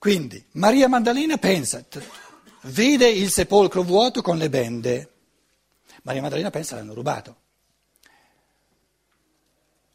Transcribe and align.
Quindi 0.00 0.42
Maria 0.52 0.88
Maddalena 0.88 1.36
pensa, 1.36 1.84
vede 2.62 3.06
il 3.10 3.30
sepolcro 3.30 3.82
vuoto 3.82 4.22
con 4.22 4.38
le 4.38 4.48
bende. 4.48 5.12
Maria 6.04 6.22
Maddalena 6.22 6.48
pensa 6.48 6.74
l'hanno 6.74 6.94
rubato. 6.94 7.36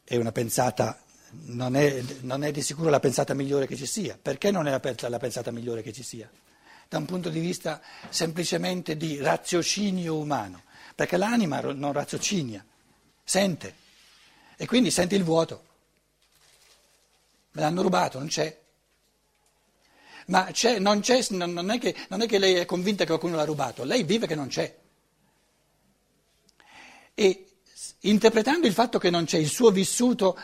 È 0.04 0.14
una 0.14 0.30
pensata, 0.30 1.02
non 1.46 1.74
è, 1.74 2.04
non 2.20 2.44
è, 2.44 2.52
di 2.52 2.62
sicuro 2.62 2.88
la 2.88 3.00
pensata 3.00 3.34
migliore 3.34 3.66
che 3.66 3.74
ci 3.74 3.86
sia. 3.86 4.16
Perché 4.16 4.52
non 4.52 4.68
è 4.68 4.70
la, 4.70 5.08
la 5.08 5.18
pensata 5.18 5.50
migliore 5.50 5.82
che 5.82 5.92
ci 5.92 6.04
sia? 6.04 6.30
Da 6.88 6.98
un 6.98 7.04
punto 7.04 7.28
di 7.28 7.40
vista 7.40 7.82
semplicemente 8.08 8.96
di 8.96 9.16
raziocinio 9.16 10.16
umano, 10.16 10.62
perché 10.94 11.16
l'anima 11.16 11.60
non 11.72 11.92
raziocinia, 11.92 12.64
sente, 13.24 13.74
e 14.56 14.66
quindi 14.68 14.92
sente 14.92 15.16
il 15.16 15.24
vuoto. 15.24 15.64
Me 17.50 17.60
l'hanno 17.60 17.82
rubato, 17.82 18.18
non 18.18 18.28
c'è. 18.28 18.65
Ma 20.26 20.44
c'è, 20.50 20.78
non, 20.78 21.00
c'è, 21.00 21.24
non, 21.30 21.70
è 21.70 21.78
che, 21.78 21.94
non 22.08 22.20
è 22.20 22.26
che 22.26 22.38
lei 22.38 22.54
è 22.54 22.64
convinta 22.64 23.04
che 23.04 23.08
qualcuno 23.10 23.36
l'ha 23.36 23.44
rubato, 23.44 23.84
lei 23.84 24.02
vive 24.02 24.26
che 24.26 24.34
non 24.34 24.48
c'è. 24.48 24.76
E 27.14 27.46
interpretando 28.00 28.66
il 28.66 28.72
fatto 28.72 28.98
che 28.98 29.10
non 29.10 29.24
c'è 29.24 29.38
il 29.38 29.48
suo 29.48 29.70
vissuto, 29.70 30.36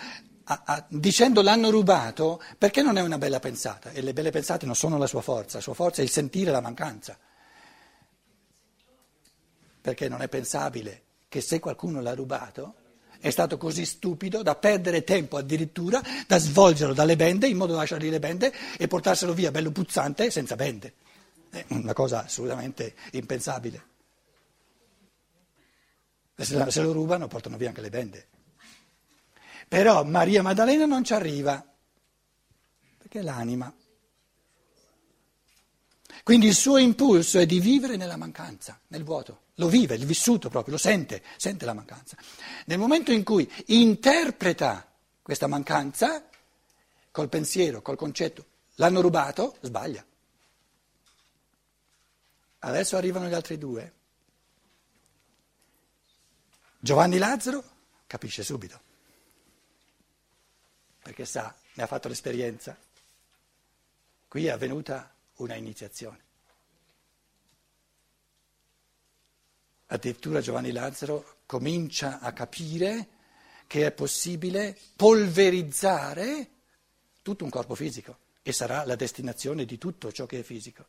a, 0.44 0.62
a, 0.64 0.86
dicendo 0.88 1.42
l'hanno 1.42 1.70
rubato, 1.70 2.40
perché 2.58 2.82
non 2.82 2.96
è 2.96 3.02
una 3.02 3.18
bella 3.18 3.40
pensata? 3.40 3.90
E 3.90 4.02
le 4.02 4.12
belle 4.12 4.30
pensate 4.30 4.66
non 4.66 4.74
sono 4.74 4.98
la 4.98 5.06
sua 5.06 5.20
forza, 5.20 5.56
la 5.56 5.62
sua 5.62 5.74
forza 5.74 6.00
è 6.00 6.04
il 6.04 6.10
sentire 6.10 6.50
la 6.50 6.60
mancanza. 6.60 7.18
Perché 9.80 10.08
non 10.08 10.22
è 10.22 10.28
pensabile 10.28 11.02
che 11.28 11.40
se 11.40 11.58
qualcuno 11.58 12.00
l'ha 12.00 12.14
rubato, 12.14 12.74
è 13.22 13.30
stato 13.30 13.56
così 13.56 13.86
stupido 13.86 14.42
da 14.42 14.56
perdere 14.56 15.04
tempo 15.04 15.36
addirittura, 15.36 16.02
da 16.26 16.38
svolgerlo 16.38 16.92
dalle 16.92 17.14
bende 17.14 17.46
in 17.46 17.56
modo 17.56 17.70
da 17.70 17.78
lasciargli 17.78 18.10
le 18.10 18.18
bende 18.18 18.52
e 18.76 18.88
portarselo 18.88 19.32
via 19.32 19.52
bello 19.52 19.70
puzzante 19.70 20.28
senza 20.32 20.56
bende. 20.56 20.94
È 21.48 21.64
una 21.68 21.92
cosa 21.92 22.24
assolutamente 22.24 22.94
impensabile. 23.12 23.90
Se 26.34 26.82
lo 26.82 26.90
rubano 26.90 27.28
portano 27.28 27.56
via 27.56 27.68
anche 27.68 27.80
le 27.80 27.90
bende. 27.90 28.26
Però 29.68 30.02
Maria 30.02 30.42
Maddalena 30.42 30.84
non 30.84 31.04
ci 31.04 31.14
arriva, 31.14 31.64
perché 32.98 33.22
l'anima. 33.22 33.72
Quindi 36.22 36.46
il 36.46 36.54
suo 36.54 36.78
impulso 36.78 37.38
è 37.38 37.46
di 37.46 37.58
vivere 37.58 37.96
nella 37.96 38.16
mancanza, 38.16 38.78
nel 38.88 39.02
vuoto 39.02 39.42
lo 39.56 39.68
vive, 39.68 39.94
il 39.94 40.06
vissuto 40.06 40.48
proprio, 40.48 40.74
lo 40.74 40.80
sente, 40.80 41.22
sente 41.36 41.64
la 41.64 41.74
mancanza. 41.74 42.16
Nel 42.66 42.78
momento 42.78 43.12
in 43.12 43.22
cui 43.22 43.50
interpreta 43.66 44.90
questa 45.20 45.46
mancanza, 45.46 46.26
col 47.10 47.28
pensiero, 47.28 47.82
col 47.82 47.96
concetto, 47.96 48.46
l'hanno 48.76 49.00
rubato, 49.00 49.56
sbaglia. 49.60 50.04
Adesso 52.60 52.96
arrivano 52.96 53.28
gli 53.28 53.34
altri 53.34 53.58
due. 53.58 53.92
Giovanni 56.78 57.18
Lazzaro 57.18 57.62
capisce 58.06 58.42
subito, 58.42 58.80
perché 61.02 61.24
sa, 61.24 61.54
ne 61.74 61.82
ha 61.82 61.86
fatto 61.86 62.08
l'esperienza. 62.08 62.76
Qui 64.26 64.46
è 64.46 64.50
avvenuta 64.50 65.12
una 65.42 65.54
iniziazione. 65.54 66.30
addirittura 69.92 70.40
Giovanni 70.40 70.72
Lazzaro 70.72 71.40
comincia 71.46 72.18
a 72.20 72.32
capire 72.32 73.08
che 73.66 73.86
è 73.86 73.92
possibile 73.92 74.76
polverizzare 74.96 76.48
tutto 77.22 77.44
un 77.44 77.50
corpo 77.50 77.74
fisico 77.74 78.18
e 78.42 78.52
sarà 78.52 78.84
la 78.84 78.96
destinazione 78.96 79.64
di 79.64 79.78
tutto 79.78 80.10
ciò 80.10 80.26
che 80.26 80.40
è 80.40 80.42
fisico. 80.42 80.86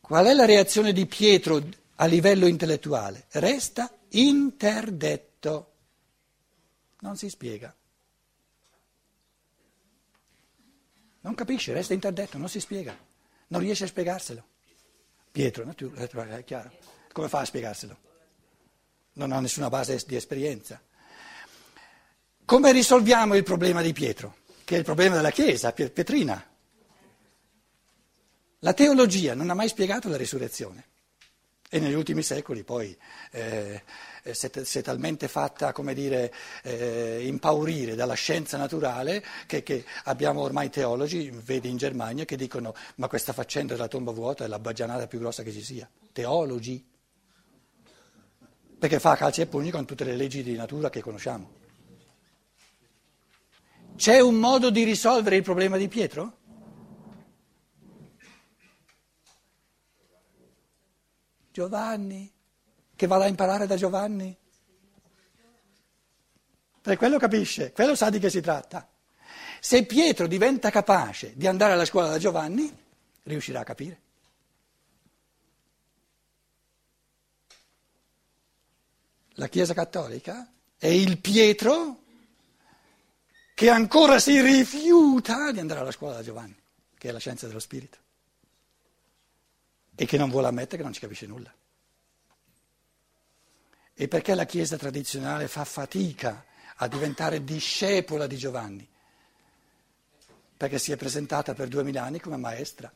Qual 0.00 0.26
è 0.26 0.32
la 0.34 0.44
reazione 0.44 0.92
di 0.92 1.06
Pietro 1.06 1.62
a 1.96 2.06
livello 2.06 2.46
intellettuale? 2.46 3.26
Resta 3.32 3.90
interdetto, 4.10 5.72
non 7.00 7.16
si 7.16 7.28
spiega. 7.28 7.74
Non 11.26 11.34
capisce, 11.34 11.72
resta 11.72 11.92
interdetto, 11.92 12.38
non 12.38 12.48
si 12.48 12.60
spiega, 12.60 12.96
non 13.48 13.60
riesce 13.60 13.82
a 13.82 13.88
spiegarselo. 13.88 14.46
Pietro, 15.32 15.68
è 15.68 16.44
chiaro. 16.44 16.70
Come 17.10 17.28
fa 17.28 17.40
a 17.40 17.44
spiegarselo? 17.44 17.96
Non 19.14 19.32
ha 19.32 19.40
nessuna 19.40 19.68
base 19.68 20.00
di 20.06 20.14
esperienza. 20.14 20.80
Come 22.44 22.70
risolviamo 22.70 23.34
il 23.34 23.42
problema 23.42 23.82
di 23.82 23.92
Pietro, 23.92 24.36
che 24.62 24.76
è 24.76 24.78
il 24.78 24.84
problema 24.84 25.16
della 25.16 25.32
Chiesa, 25.32 25.72
Pietrina? 25.72 26.48
La 28.60 28.72
teologia 28.72 29.34
non 29.34 29.50
ha 29.50 29.54
mai 29.54 29.66
spiegato 29.66 30.08
la 30.08 30.16
risurrezione 30.16 30.84
e 31.68 31.80
negli 31.80 31.94
ultimi 31.94 32.22
secoli 32.22 32.62
poi 32.62 32.96
eh, 33.32 33.82
è, 34.26 34.64
si, 34.64 34.78
è, 34.78 34.82
talmente 34.82 35.28
fatta, 35.28 35.72
come 35.72 35.94
dire, 35.94 36.32
eh, 36.62 37.24
impaurire 37.26 37.94
dalla 37.94 38.14
scienza 38.14 38.56
naturale 38.56 39.24
che, 39.46 39.62
che, 39.62 39.84
abbiamo 40.04 40.40
ormai 40.40 40.68
teologi, 40.70 41.30
vedi 41.30 41.68
in 41.68 41.76
Germania, 41.76 42.24
che 42.24 42.36
dicono 42.36 42.74
ma 42.96 43.08
questa 43.08 43.32
faccenda 43.32 43.74
della 43.74 43.88
tomba 43.88 44.10
vuota 44.10 44.44
è 44.44 44.48
la 44.48 44.58
baggianata 44.58 45.06
più 45.06 45.18
grossa 45.20 45.42
che 45.42 45.52
ci 45.52 45.62
sia. 45.62 45.88
Teologi 46.12 46.94
perché 48.78 49.00
fa 49.00 49.16
calci 49.16 49.40
e 49.40 49.46
pugni 49.46 49.70
con 49.70 49.86
tutte 49.86 50.04
le 50.04 50.16
leggi 50.16 50.42
di 50.42 50.54
natura 50.54 50.90
che 50.90 51.00
conosciamo. 51.00 51.64
C'è 53.96 54.20
un 54.20 54.34
modo 54.34 54.70
di 54.70 54.84
risolvere 54.84 55.36
il 55.36 55.42
problema 55.42 55.78
di 55.78 55.88
Pietro? 55.88 56.36
Giovanni, 61.50 62.30
che 62.96 63.06
vada 63.06 63.24
a 63.24 63.28
imparare 63.28 63.66
da 63.66 63.76
Giovanni? 63.76 64.36
Perché 66.80 66.98
quello 66.98 67.18
capisce, 67.18 67.72
quello 67.72 67.94
sa 67.94 68.10
di 68.10 68.18
che 68.18 68.30
si 68.30 68.40
tratta. 68.40 68.88
Se 69.60 69.84
Pietro 69.84 70.26
diventa 70.26 70.70
capace 70.70 71.32
di 71.36 71.46
andare 71.46 71.72
alla 71.72 71.84
scuola 71.84 72.08
da 72.08 72.18
Giovanni, 72.18 72.74
riuscirà 73.22 73.60
a 73.60 73.64
capire. 73.64 74.00
la 79.36 79.48
Chiesa 79.48 79.74
Cattolica 79.74 80.50
è 80.76 80.86
il 80.86 81.18
Pietro 81.18 82.02
che 83.54 83.70
ancora 83.70 84.18
si 84.18 84.40
rifiuta 84.40 85.50
di 85.50 85.60
andare 85.60 85.80
alla 85.80 85.90
scuola 85.90 86.16
da 86.16 86.22
Giovanni, 86.22 86.56
che 86.96 87.08
è 87.08 87.12
la 87.12 87.18
scienza 87.18 87.46
dello 87.46 87.58
spirito, 87.58 87.98
e 89.94 90.04
che 90.04 90.18
non 90.18 90.28
vuole 90.28 90.48
ammettere 90.48 90.78
che 90.78 90.82
non 90.82 90.92
ci 90.92 91.00
capisce 91.00 91.26
nulla. 91.26 91.52
E 93.98 94.08
perché 94.08 94.34
la 94.34 94.44
Chiesa 94.44 94.76
tradizionale 94.76 95.48
fa 95.48 95.64
fatica 95.64 96.44
a 96.76 96.86
diventare 96.86 97.42
discepola 97.42 98.26
di 98.26 98.36
Giovanni? 98.36 98.86
Perché 100.54 100.78
si 100.78 100.92
è 100.92 100.96
presentata 100.96 101.54
per 101.54 101.68
duemila 101.68 102.02
anni 102.02 102.20
come 102.20 102.36
maestra 102.36 102.92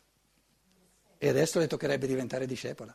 e 1.16 1.28
adesso 1.28 1.58
le 1.58 1.66
toccherebbe 1.66 2.06
diventare 2.06 2.46
discepola. 2.46 2.94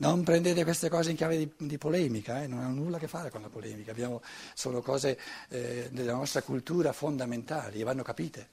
Non 0.00 0.22
prendete 0.24 0.62
queste 0.62 0.90
cose 0.90 1.10
in 1.10 1.16
chiave 1.16 1.38
di, 1.38 1.52
di 1.56 1.78
polemica, 1.78 2.42
eh? 2.42 2.46
non 2.46 2.60
hanno 2.60 2.74
nulla 2.82 2.98
a 2.98 3.00
che 3.00 3.08
fare 3.08 3.30
con 3.30 3.40
la 3.40 3.48
polemica, 3.48 3.90
Abbiamo, 3.90 4.22
sono 4.54 4.82
cose 4.82 5.18
eh, 5.48 5.88
della 5.90 6.12
nostra 6.12 6.42
cultura 6.42 6.92
fondamentali 6.92 7.80
e 7.80 7.84
vanno 7.84 8.02
capite. 8.02 8.48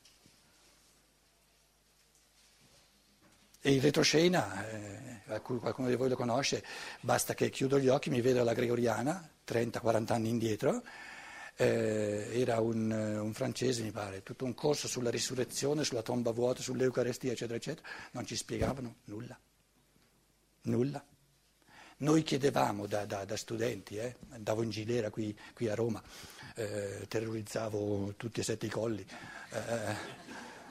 E 3.59 3.73
il 3.73 3.81
retroscena, 3.81 4.69
eh, 4.69 5.14
qualcuno 5.41 5.87
di 5.87 5.95
voi 5.95 6.09
lo 6.09 6.15
conosce, 6.15 6.63
basta 7.01 7.33
che 7.33 7.49
chiudo 7.49 7.79
gli 7.79 7.87
occhi, 7.87 8.09
mi 8.09 8.21
vedo 8.21 8.43
la 8.43 8.53
Gregoriana, 8.53 9.29
30-40 9.47 10.13
anni 10.13 10.29
indietro, 10.29 10.83
eh, 11.55 12.29
era 12.33 12.59
un, 12.59 12.91
un, 12.91 13.33
francese 13.33 13.81
mi 13.81 13.91
pare, 13.91 14.23
tutto 14.23 14.45
un 14.45 14.53
corso 14.53 14.87
sulla 14.87 15.09
risurrezione, 15.09 15.83
sulla 15.83 16.01
tomba 16.01 16.31
vuota, 16.31 16.61
sull'Eucarestia, 16.61 17.31
eccetera, 17.31 17.57
eccetera, 17.57 17.87
non 18.11 18.25
ci 18.25 18.35
spiegavano 18.35 18.95
nulla, 19.05 19.39
nulla. 20.63 21.03
Noi 21.97 22.23
chiedevamo 22.23 22.87
da, 22.87 23.05
da, 23.05 23.23
da 23.23 23.37
studenti, 23.37 23.95
eh, 23.95 24.17
andavo 24.31 24.63
in 24.63 24.69
gilera 24.69 25.09
qui, 25.09 25.37
qui 25.53 25.69
a 25.69 25.75
Roma, 25.75 26.03
eh, 26.55 27.05
terrorizzavo 27.07 28.15
tutti 28.17 28.41
e 28.41 28.43
sette 28.43 28.65
i 28.65 28.69
colli. 28.69 29.05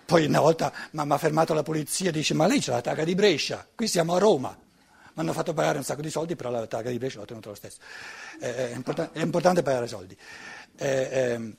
Eh, 0.04 0.06
poi 0.06 0.26
una 0.26 0.40
volta 0.40 0.72
mi 0.90 1.04
ha 1.10 1.18
fermato 1.18 1.54
la 1.54 1.62
polizia 1.62 2.10
e 2.10 2.12
dice 2.12 2.34
ma 2.34 2.46
lei 2.46 2.60
c'ha 2.60 2.72
la 2.72 2.80
targa 2.80 3.04
di 3.04 3.14
Brescia, 3.14 3.66
qui 3.74 3.88
siamo 3.88 4.14
a 4.14 4.18
Roma. 4.18 4.56
Mi 5.16 5.20
hanno 5.22 5.32
fatto 5.32 5.52
pagare 5.54 5.78
un 5.78 5.84
sacco 5.84 6.02
di 6.02 6.10
soldi, 6.10 6.34
però 6.36 6.50
la 6.50 6.66
targa 6.66 6.90
di 6.90 6.98
Brescia 6.98 7.18
l'ho 7.18 7.24
tenuta 7.24 7.48
lo 7.48 7.54
stesso. 7.54 7.78
Eh, 8.40 8.70
è, 8.70 8.74
import- 8.74 9.12
è, 9.12 9.20
importante 9.20 9.62
pagare 9.62 9.86
soldi. 9.86 10.16
Eh, 10.76 11.08
ehm, 11.10 11.54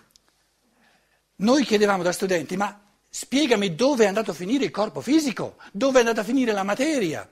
noi 1.38 1.64
chiedevamo 1.64 2.04
da 2.04 2.12
studenti, 2.12 2.58
ma 2.58 2.82
spiegami 3.10 3.76
dove 3.76 4.04
è 4.04 4.08
andato 4.08 4.32
a 4.32 4.34
finire 4.34 4.66
il 4.66 4.72
corpo 4.72 5.02
fisico, 5.02 5.56
dove 5.72 5.98
è 5.98 6.00
andata 6.00 6.22
a 6.22 6.24
finire 6.26 6.52
la 6.52 6.64
materia 6.64 7.28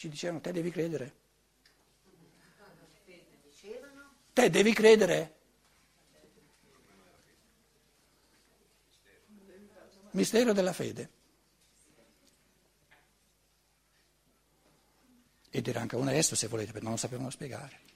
ci 0.00 0.08
dicevano 0.08 0.40
te 0.40 0.50
devi 0.50 0.70
credere. 0.70 1.12
Te 4.32 4.48
devi 4.48 4.72
credere. 4.72 5.39
Mistero 10.12 10.52
della 10.52 10.72
fede. 10.72 11.10
E 15.50 15.62
dirà 15.62 15.80
anche 15.80 15.96
onesto 15.96 16.36
se 16.36 16.46
volete, 16.46 16.70
perché 16.70 16.84
non 16.84 16.92
lo 16.92 16.98
sapevano 16.98 17.30
spiegare. 17.30 17.88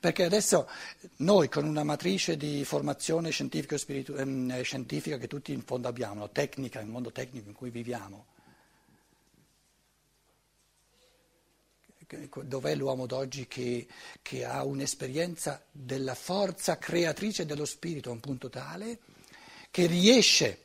Perché 0.00 0.24
adesso 0.24 0.68
noi 1.18 1.48
con 1.48 1.64
una 1.64 1.84
matrice 1.84 2.36
di 2.36 2.64
formazione 2.64 3.30
ehm, 3.30 4.62
scientifica 4.62 5.16
che 5.16 5.28
tutti 5.28 5.52
in 5.52 5.62
fondo 5.62 5.86
abbiamo, 5.86 6.30
tecnica, 6.30 6.80
il 6.80 6.88
mondo 6.88 7.12
tecnico 7.12 7.48
in 7.48 7.54
cui 7.54 7.70
viviamo, 7.70 8.26
dov'è 12.42 12.74
l'uomo 12.74 13.06
d'oggi 13.06 13.46
che, 13.46 13.86
che, 14.20 14.44
ha 14.44 14.64
un'esperienza 14.64 15.62
della 15.70 16.14
forza 16.14 16.78
creatrice 16.78 17.46
dello 17.46 17.64
spirito 17.64 18.10
a 18.10 18.12
un 18.12 18.20
punto 18.20 18.48
tale 18.48 18.98
che 19.70 19.86
riesce, 19.86 20.61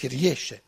che 0.00 0.08
riesce 0.08 0.62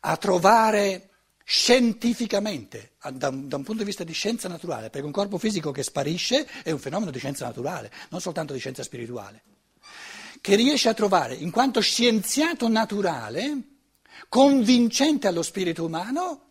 a 0.00 0.16
trovare 0.16 1.10
scientificamente, 1.44 2.92
da 3.12 3.28
un, 3.28 3.48
da 3.48 3.56
un, 3.56 3.64
punto 3.64 3.82
di 3.82 3.84
vista 3.84 4.02
di 4.02 4.14
scienza 4.14 4.48
naturale, 4.48 4.88
perché 4.88 5.04
un 5.04 5.12
corpo 5.12 5.36
fisico 5.36 5.72
che 5.72 5.82
sparisce 5.82 6.46
è 6.62 6.70
un 6.70 6.78
fenomeno 6.78 7.10
di 7.10 7.18
scienza 7.18 7.44
naturale, 7.44 7.92
non 8.08 8.22
soltanto 8.22 8.54
di 8.54 8.58
scienza 8.58 8.82
spirituale, 8.82 9.42
che 10.40 10.54
riesce 10.54 10.88
a 10.88 10.94
trovare, 10.94 11.34
in 11.34 11.50
quanto 11.50 11.80
scienziato 11.80 12.66
naturale, 12.66 13.58
convincente 14.30 15.26
allo 15.26 15.42
spirito 15.42 15.84
umano, 15.84 16.46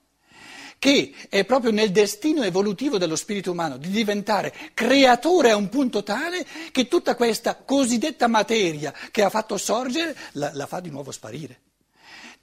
che 0.77 1.11
è 1.27 1.43
proprio 1.43 1.71
nel 1.71 1.89
destino 1.89 2.43
evolutivo 2.43 2.99
dello 2.99 3.15
spirito 3.15 3.49
umano 3.49 3.77
di 3.77 3.89
diventare 3.89 4.53
creatore 4.75 5.49
a 5.49 5.55
un 5.55 5.69
punto 5.69 6.03
tale 6.03 6.45
che 6.71 6.87
tutta 6.87 7.15
questa 7.15 7.55
cosiddetta 7.55 8.27
materia 8.27 8.93
che 9.09 9.23
ha 9.23 9.29
fatto 9.31 9.57
sorgere 9.57 10.15
la, 10.33 10.51
la 10.53 10.67
fa 10.67 10.79
di 10.81 10.91
nuovo 10.91 11.11
sparire 11.11 11.61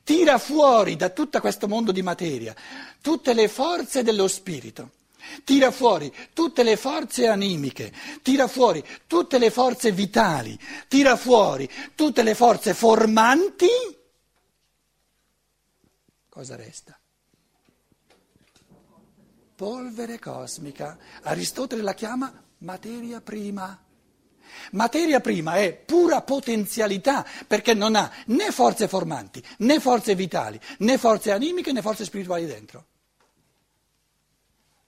tira 0.07 0.39
fuori 0.39 0.95
da 0.95 1.09
tutto 1.09 1.41
questo 1.41 1.67
mondo 1.67 1.91
di 1.91 2.01
materia 2.01 2.55
tutte 3.01 3.35
le 3.35 3.49
forze 3.49 4.05
dello 4.05 4.29
spirito, 4.29 4.91
tira 5.43 5.73
fuori 5.73 6.15
tutte 6.33 6.63
le 6.63 6.77
forze 6.77 7.27
animiche, 7.27 7.93
tira 8.23 8.47
fuori 8.47 8.85
tutte 9.09 9.39
le 9.39 9.51
forze 9.51 9.91
vitali, 9.91 10.57
tira 10.87 11.17
fuori 11.17 11.69
tutte 11.97 12.23
le 12.23 12.37
forze 12.37 12.73
formanti, 12.73 13.67
cosa 16.29 16.55
resta? 16.55 16.97
Polvere 19.57 20.21
cosmica. 20.21 20.99
Aristotele 21.23 21.83
la 21.83 21.95
chiama 21.95 22.31
materia 22.59 23.21
prima. 23.21 23.86
Materia 24.73 25.21
prima 25.21 25.57
è 25.57 25.73
pura 25.73 26.23
potenzialità 26.23 27.27
perché 27.47 27.75
non 27.75 27.95
ha 27.95 28.11
né 28.27 28.51
forze 28.51 28.89
formanti, 28.89 29.43
né 29.59 29.81
forze 29.81 30.15
vitali, 30.15 30.61
né 30.79 30.99
forze 30.99 31.31
animiche, 31.31 31.73
né 31.73 31.83
forze 31.83 32.05
spirituali 32.05 32.47
dentro. 32.47 32.85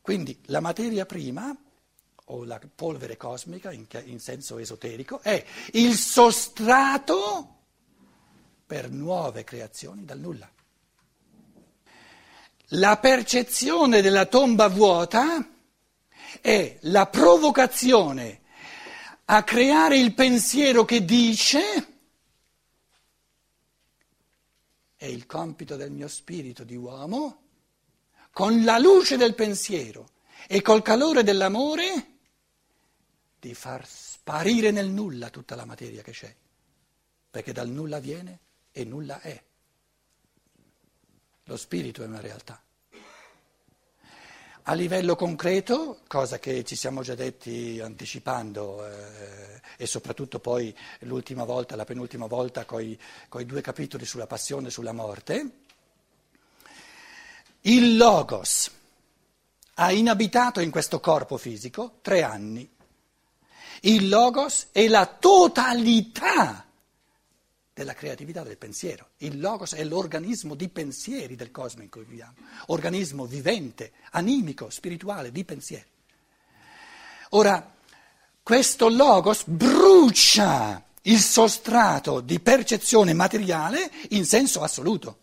Quindi 0.00 0.38
la 0.47 0.61
materia 0.61 1.05
prima, 1.05 1.55
o 2.31 2.44
la 2.44 2.59
polvere 2.75 3.17
cosmica 3.17 3.73
in, 3.73 3.87
in 4.05 4.20
senso 4.20 4.59
esoterico, 4.59 5.20
è 5.20 5.44
il 5.73 5.94
sostrato 5.97 7.56
per 8.67 8.91
nuove 8.91 9.44
creazioni 9.44 10.05
dal 10.05 10.19
nulla. 10.19 10.50
La 12.73 12.99
percezione 12.99 14.03
della 14.03 14.26
tomba 14.26 14.69
vuota 14.69 15.47
è 16.41 16.79
la 16.82 17.06
provocazione 17.06 18.41
a 19.31 19.43
creare 19.43 19.99
il 19.99 20.15
pensiero 20.15 20.85
che 20.85 21.05
dice 21.05 21.97
è 24.97 25.05
il 25.05 25.27
compito 25.27 25.77
del 25.77 25.91
mio 25.91 26.09
spirito 26.09 26.65
di 26.65 26.77
uomo, 26.77 27.43
con 28.33 28.65
la 28.65 28.79
luce 28.79 29.17
del 29.17 29.35
pensiero 29.35 30.09
e 30.49 30.63
col 30.63 30.83
calore 30.83 31.23
dell'amore, 31.23 32.07
di 33.39 33.55
far 33.55 33.87
sparire 33.87 34.71
nel 34.71 34.89
nulla 34.89 35.29
tutta 35.29 35.55
la 35.55 35.67
materia 35.67 36.03
che 36.03 36.13
c'è, 36.13 36.35
perché 37.31 37.53
dal 37.53 37.69
nulla 37.69 38.01
viene 38.01 38.41
e 38.73 38.85
nulla 38.85 39.21
è. 39.21 39.41
Lo 41.45 41.57
spirito 41.57 42.03
è 42.03 42.07
una 42.07 42.21
realtà. 42.21 42.61
A 44.70 44.75
livello 44.75 45.17
concreto, 45.17 46.00
cosa 46.06 46.38
che 46.38 46.62
ci 46.62 46.76
siamo 46.76 47.00
già 47.00 47.15
detti 47.15 47.81
anticipando 47.82 48.87
eh, 48.87 49.62
e 49.79 49.87
soprattutto 49.87 50.41
poi 50.41 50.76
l'ultima 51.00 51.44
volta, 51.44 51.75
la 51.75 51.87
penultima 51.87 52.26
volta, 52.26 52.67
con 52.67 52.82
i 52.82 52.99
due 53.47 53.62
capitoli 53.62 54.05
sulla 54.05 54.26
passione 54.26 54.69
e 54.69 54.70
sulla 54.70 54.93
morte, 54.93 55.50
il 57.62 57.97
Logos 57.97 58.70
ha 59.76 59.91
inabitato 59.91 60.61
in 60.61 60.70
questo 60.70 61.00
corpo 61.00 61.38
fisico 61.38 62.00
tre 62.03 62.23
anni. 62.23 62.70
Il 63.81 64.06
Logos 64.11 64.67
è 64.73 64.87
la 64.87 65.06
totalità 65.06 66.68
della 67.79 67.95
creatività 67.95 68.43
del 68.43 68.59
pensiero. 68.59 69.11
Il 69.19 69.39
logos 69.39 69.75
è 69.75 69.85
l'organismo 69.85 70.57
di 70.57 70.69
pensieri 70.69 71.37
del 71.37 71.53
cosmo 71.53 71.83
in 71.83 71.89
cui 71.89 72.03
viviamo, 72.03 72.35
organismo 72.67 73.25
vivente, 73.25 73.93
animico, 74.11 74.69
spirituale, 74.69 75.31
di 75.31 75.45
pensieri. 75.45 75.87
Ora, 77.31 77.77
questo 78.43 78.89
logos 78.89 79.45
brucia 79.47 80.85
il 81.03 81.21
sostrato 81.21 82.21
di 82.21 82.41
percezione 82.41 83.13
materiale 83.13 83.89
in 84.11 84.25
senso 84.25 84.63
assoluto. 84.63 85.19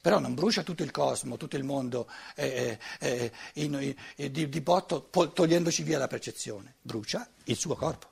Però 0.00 0.20
non 0.20 0.34
brucia 0.34 0.62
tutto 0.62 0.84
il 0.84 0.92
cosmo, 0.92 1.36
tutto 1.36 1.56
il 1.56 1.64
mondo 1.64 2.08
eh, 2.36 2.78
eh, 3.00 3.32
in, 3.54 3.74
in, 4.16 4.30
di, 4.32 4.48
di 4.48 4.60
botto 4.60 5.08
togliendoci 5.10 5.82
via 5.82 5.98
la 5.98 6.06
percezione, 6.06 6.76
brucia 6.80 7.28
il 7.44 7.56
suo 7.56 7.74
corpo. 7.74 8.09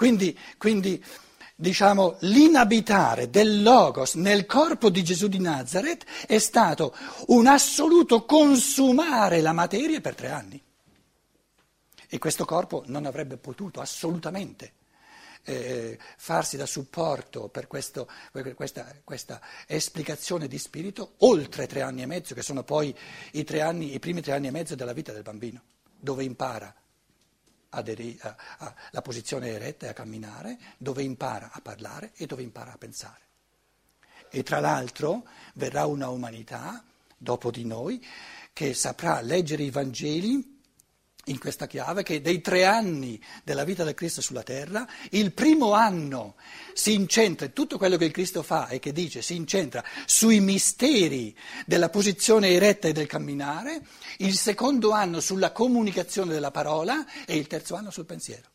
Quindi, 0.00 0.34
quindi 0.56 1.04
diciamo, 1.54 2.16
l'inabitare 2.20 3.28
del 3.28 3.62
Logos 3.62 4.14
nel 4.14 4.46
corpo 4.46 4.88
di 4.88 5.04
Gesù 5.04 5.28
di 5.28 5.38
Nazareth 5.38 6.06
è 6.26 6.38
stato 6.38 6.96
un 7.26 7.46
assoluto 7.46 8.24
consumare 8.24 9.42
la 9.42 9.52
materia 9.52 10.00
per 10.00 10.14
tre 10.14 10.30
anni. 10.30 10.62
E 12.08 12.18
questo 12.18 12.46
corpo 12.46 12.82
non 12.86 13.04
avrebbe 13.04 13.36
potuto 13.36 13.82
assolutamente 13.82 14.72
eh, 15.42 15.98
farsi 16.16 16.56
da 16.56 16.64
supporto 16.64 17.48
per, 17.48 17.66
questo, 17.66 18.08
per 18.32 18.54
questa, 18.54 18.90
questa, 19.04 19.38
esplicazione 19.66 20.48
di 20.48 20.56
spirito 20.56 21.16
oltre 21.18 21.66
tre 21.66 21.82
anni 21.82 22.00
e 22.00 22.06
mezzo, 22.06 22.32
che 22.32 22.40
sono 22.40 22.64
poi 22.64 22.96
i, 23.32 23.44
anni, 23.60 23.92
i 23.92 23.98
primi 23.98 24.22
tre 24.22 24.32
anni 24.32 24.46
e 24.46 24.50
mezzo 24.50 24.74
della 24.74 24.94
vita 24.94 25.12
del 25.12 25.24
bambino, 25.24 25.60
dove 25.98 26.24
impara 26.24 26.74
la 27.70 29.02
posizione 29.02 29.48
eretta 29.48 29.86
e 29.86 29.88
a 29.90 29.94
camminare, 29.94 30.58
dove 30.76 31.02
impara 31.02 31.50
a 31.52 31.60
parlare 31.60 32.12
e 32.16 32.26
dove 32.26 32.42
impara 32.42 32.72
a 32.72 32.78
pensare. 32.78 33.28
E 34.30 34.42
tra 34.42 34.60
l'altro 34.60 35.26
verrà 35.54 35.86
una 35.86 36.08
umanità 36.08 36.84
dopo 37.16 37.50
di 37.50 37.64
noi 37.64 38.04
che 38.52 38.74
saprà 38.74 39.20
leggere 39.20 39.62
i 39.62 39.70
Vangeli 39.70 40.59
in 41.26 41.38
questa 41.38 41.66
chiave 41.66 42.02
che 42.02 42.20
dei 42.20 42.40
tre 42.40 42.64
anni 42.64 43.22
della 43.44 43.64
vita 43.64 43.84
del 43.84 43.94
Cristo 43.94 44.20
sulla 44.20 44.42
terra, 44.42 44.88
il 45.10 45.32
primo 45.32 45.72
anno 45.72 46.36
si 46.72 46.94
incentra, 46.94 47.48
tutto 47.48 47.78
quello 47.78 47.96
che 47.96 48.06
il 48.06 48.12
Cristo 48.12 48.42
fa 48.42 48.68
e 48.68 48.78
che 48.78 48.92
dice 48.92 49.22
si 49.22 49.34
incentra 49.34 49.84
sui 50.06 50.40
misteri 50.40 51.36
della 51.66 51.90
posizione 51.90 52.48
eretta 52.48 52.88
e 52.88 52.92
del 52.92 53.06
camminare, 53.06 53.82
il 54.18 54.36
secondo 54.36 54.92
anno 54.92 55.20
sulla 55.20 55.52
comunicazione 55.52 56.32
della 56.32 56.50
parola 56.50 57.04
e 57.26 57.36
il 57.36 57.46
terzo 57.46 57.74
anno 57.74 57.90
sul 57.90 58.06
pensiero. 58.06 58.48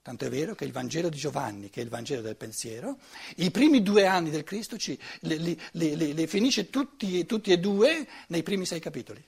Tanto 0.00 0.24
è 0.24 0.30
vero 0.30 0.54
che 0.54 0.64
il 0.64 0.72
Vangelo 0.72 1.10
di 1.10 1.18
Giovanni, 1.18 1.68
che 1.68 1.80
è 1.80 1.84
il 1.84 1.90
Vangelo 1.90 2.22
del 2.22 2.36
pensiero, 2.36 2.96
i 3.36 3.50
primi 3.50 3.82
due 3.82 4.06
anni 4.06 4.30
del 4.30 4.42
Cristo 4.42 4.78
ci, 4.78 4.98
le, 5.20 5.36
le, 5.36 5.56
le, 5.72 5.94
le 6.14 6.26
finisce 6.26 6.70
tutti, 6.70 7.26
tutti 7.26 7.52
e 7.52 7.58
due 7.58 8.08
nei 8.28 8.42
primi 8.42 8.64
sei 8.64 8.80
capitoli. 8.80 9.22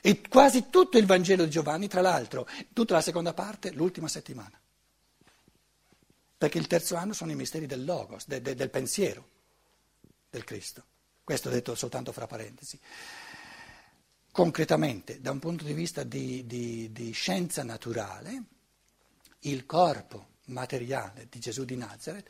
E 0.00 0.22
quasi 0.28 0.70
tutto 0.70 0.96
il 0.98 1.06
Vangelo 1.06 1.44
di 1.44 1.50
Giovanni, 1.50 1.88
tra 1.88 2.00
l'altro, 2.00 2.48
tutta 2.72 2.94
la 2.94 3.00
seconda 3.00 3.34
parte, 3.34 3.70
l'ultima 3.72 4.08
settimana. 4.08 4.58
Perché 6.38 6.58
il 6.58 6.66
terzo 6.66 6.96
anno 6.96 7.12
sono 7.12 7.32
i 7.32 7.34
misteri 7.36 7.66
del 7.66 7.84
logos, 7.84 8.26
de, 8.26 8.40
de, 8.40 8.54
del 8.54 8.70
pensiero 8.70 9.28
del 10.30 10.44
Cristo. 10.44 10.84
Questo 11.22 11.50
detto 11.50 11.74
soltanto 11.74 12.12
fra 12.12 12.26
parentesi. 12.26 12.78
Concretamente, 14.32 15.20
da 15.20 15.32
un 15.32 15.38
punto 15.38 15.64
di 15.64 15.74
vista 15.74 16.02
di, 16.02 16.46
di, 16.46 16.90
di 16.92 17.10
scienza 17.12 17.62
naturale, 17.62 18.42
il 19.40 19.66
corpo 19.66 20.28
materiale 20.46 21.26
di 21.28 21.38
Gesù 21.38 21.64
di 21.64 21.76
Nazareth 21.76 22.28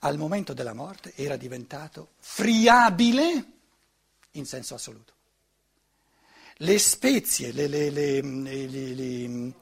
al 0.00 0.16
momento 0.16 0.54
della 0.54 0.72
morte 0.72 1.12
era 1.14 1.36
diventato 1.36 2.12
friabile 2.18 3.44
in 4.32 4.46
senso 4.46 4.74
assoluto 4.74 5.18
le 6.62 6.78
spezie, 6.78 7.52
le, 7.52 7.66
le, 7.68 7.90
le, 7.90 9.52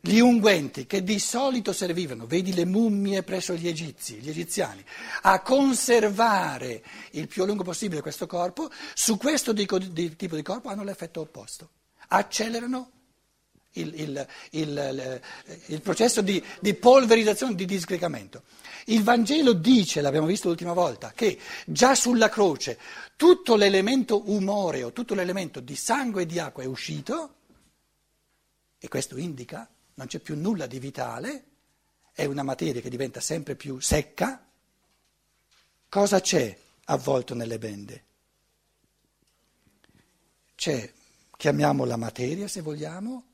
gli 0.00 0.18
unguenti 0.18 0.86
che 0.86 1.02
di 1.02 1.18
solito 1.18 1.72
servivano, 1.72 2.26
vedi 2.26 2.54
le 2.54 2.64
mummie 2.64 3.22
presso 3.22 3.54
gli 3.54 3.68
egizi, 3.68 4.14
gli 4.16 4.28
egiziani, 4.28 4.84
a 5.22 5.40
conservare 5.40 6.82
il 7.12 7.26
più 7.26 7.42
a 7.42 7.46
lungo 7.46 7.64
possibile 7.64 8.00
questo 8.00 8.26
corpo, 8.26 8.70
su 8.94 9.16
questo 9.16 9.52
tipo 9.52 9.78
di 9.78 10.42
corpo 10.42 10.68
hanno 10.68 10.84
l'effetto 10.84 11.20
opposto, 11.20 11.70
accelerano 12.08 12.90
il, 13.72 14.00
il, 14.00 14.26
il, 14.50 15.20
il 15.66 15.80
processo 15.80 16.20
di, 16.22 16.42
di 16.60 16.74
polverizzazione, 16.74 17.54
di 17.54 17.64
disgregamento. 17.64 18.42
Il 18.86 19.02
Vangelo 19.02 19.52
dice, 19.52 20.00
l'abbiamo 20.00 20.26
visto 20.26 20.48
l'ultima 20.48 20.72
volta, 20.72 21.12
che 21.12 21.38
già 21.66 21.94
sulla 21.94 22.28
croce 22.28 22.78
tutto 23.16 23.54
l'elemento 23.54 24.30
umoreo, 24.30 24.92
tutto 24.92 25.14
l'elemento 25.14 25.60
di 25.60 25.76
sangue 25.76 26.22
e 26.22 26.26
di 26.26 26.38
acqua 26.38 26.62
è 26.62 26.66
uscito, 26.66 27.34
e 28.78 28.88
questo 28.88 29.16
indica 29.18 29.68
non 29.94 30.06
c'è 30.06 30.18
più 30.18 30.36
nulla 30.36 30.66
di 30.66 30.78
vitale, 30.78 31.44
è 32.12 32.24
una 32.24 32.42
materia 32.42 32.80
che 32.80 32.90
diventa 32.90 33.20
sempre 33.20 33.54
più 33.54 33.78
secca. 33.80 34.44
Cosa 35.88 36.20
c'è 36.20 36.56
avvolto 36.84 37.34
nelle 37.34 37.58
bende? 37.58 38.04
C'è, 40.54 40.92
chiamiamola 41.36 41.96
materia 41.96 42.48
se 42.48 42.60
vogliamo, 42.62 43.24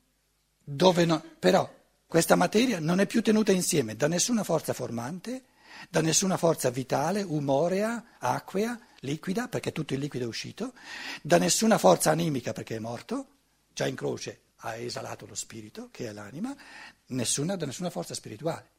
dove 0.69 1.05
no, 1.05 1.23
però 1.39 1.73
questa 2.05 2.35
materia 2.35 2.81
non 2.81 2.99
è 2.99 3.05
più 3.05 3.21
tenuta 3.21 3.53
insieme 3.53 3.95
da 3.95 4.09
nessuna 4.09 4.43
forza 4.43 4.73
formante, 4.73 5.45
da 5.89 6.01
nessuna 6.01 6.35
forza 6.35 6.69
vitale, 6.69 7.21
umorea, 7.21 8.17
acquea, 8.19 8.77
liquida, 8.99 9.47
perché 9.47 9.71
tutto 9.71 9.93
il 9.93 10.01
liquido 10.01 10.25
è 10.25 10.27
uscito, 10.27 10.73
da 11.21 11.37
nessuna 11.37 11.77
forza 11.77 12.11
animica 12.11 12.51
perché 12.51 12.75
è 12.75 12.79
morto, 12.79 13.27
già 13.73 13.87
in 13.87 13.95
croce 13.95 14.41
ha 14.57 14.75
esalato 14.75 15.25
lo 15.25 15.35
spirito, 15.35 15.87
che 15.89 16.09
è 16.09 16.11
l'anima, 16.11 16.53
nessuna, 17.07 17.55
da 17.55 17.65
nessuna 17.65 17.89
forza 17.89 18.13
spirituale. 18.13 18.69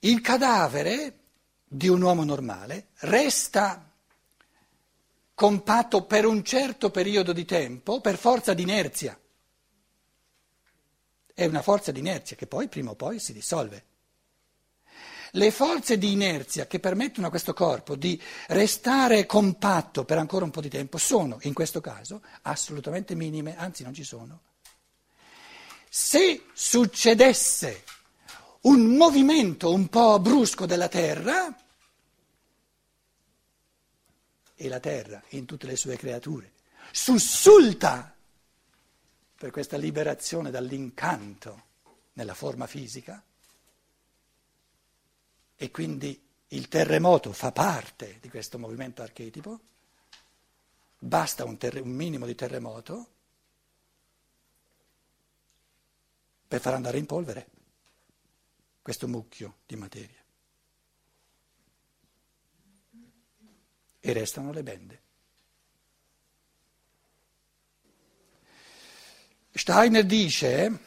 Il 0.00 0.20
cadavere 0.20 1.18
di 1.66 1.88
un 1.88 2.00
uomo 2.02 2.22
normale 2.22 2.90
resta 2.98 3.89
compatto 5.40 6.04
per 6.04 6.26
un 6.26 6.44
certo 6.44 6.90
periodo 6.90 7.32
di 7.32 7.46
tempo 7.46 8.02
per 8.02 8.18
forza 8.18 8.52
di 8.52 8.60
inerzia. 8.60 9.18
È 11.32 11.46
una 11.46 11.62
forza 11.62 11.92
di 11.92 12.00
inerzia 12.00 12.36
che 12.36 12.46
poi 12.46 12.68
prima 12.68 12.90
o 12.90 12.94
poi 12.94 13.18
si 13.18 13.32
dissolve. 13.32 13.84
Le 15.30 15.50
forze 15.50 15.96
di 15.96 16.12
inerzia 16.12 16.66
che 16.66 16.78
permettono 16.78 17.28
a 17.28 17.30
questo 17.30 17.54
corpo 17.54 17.96
di 17.96 18.20
restare 18.48 19.24
compatto 19.24 20.04
per 20.04 20.18
ancora 20.18 20.44
un 20.44 20.50
po' 20.50 20.60
di 20.60 20.68
tempo 20.68 20.98
sono, 20.98 21.38
in 21.44 21.54
questo 21.54 21.80
caso, 21.80 22.20
assolutamente 22.42 23.14
minime, 23.14 23.56
anzi 23.56 23.82
non 23.82 23.94
ci 23.94 24.04
sono. 24.04 24.42
Se 25.88 26.48
succedesse 26.52 27.84
un 28.62 28.94
movimento 28.94 29.72
un 29.72 29.88
po' 29.88 30.20
brusco 30.20 30.66
della 30.66 30.88
Terra, 30.88 31.56
e 34.62 34.68
la 34.68 34.78
Terra 34.78 35.22
in 35.30 35.46
tutte 35.46 35.66
le 35.66 35.74
sue 35.74 35.96
creature 35.96 36.52
sussulta 36.92 38.14
per 39.34 39.50
questa 39.50 39.78
liberazione 39.78 40.50
dall'incanto 40.50 41.68
nella 42.12 42.34
forma 42.34 42.66
fisica, 42.66 43.24
e 45.56 45.70
quindi 45.70 46.28
il 46.48 46.68
terremoto 46.68 47.32
fa 47.32 47.52
parte 47.52 48.18
di 48.20 48.28
questo 48.28 48.58
movimento 48.58 49.00
archetipo, 49.00 49.60
basta 50.98 51.44
un, 51.44 51.56
terre- 51.56 51.80
un 51.80 51.90
minimo 51.90 52.26
di 52.26 52.34
terremoto 52.34 53.10
per 56.46 56.60
far 56.60 56.74
andare 56.74 56.98
in 56.98 57.06
polvere 57.06 57.48
questo 58.82 59.08
mucchio 59.08 59.60
di 59.64 59.76
materia. 59.76 60.19
E 64.00 64.12
restano 64.12 64.52
le 64.52 64.62
bende. 64.62 65.00
Steiner 69.52 70.04
dice 70.04 70.78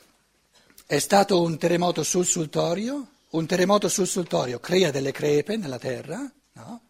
è 0.86 1.00
stato 1.00 1.42
un 1.42 1.58
terremoto 1.58 2.04
sussultorio 2.04 3.08
un 3.34 3.48
terremoto 3.48 3.90
sussultorio 3.90 4.60
crea 4.60 4.92
delle 4.92 5.12
crepe 5.12 5.58
nella 5.58 5.80
terra, 5.80 6.32
no? 6.54 6.82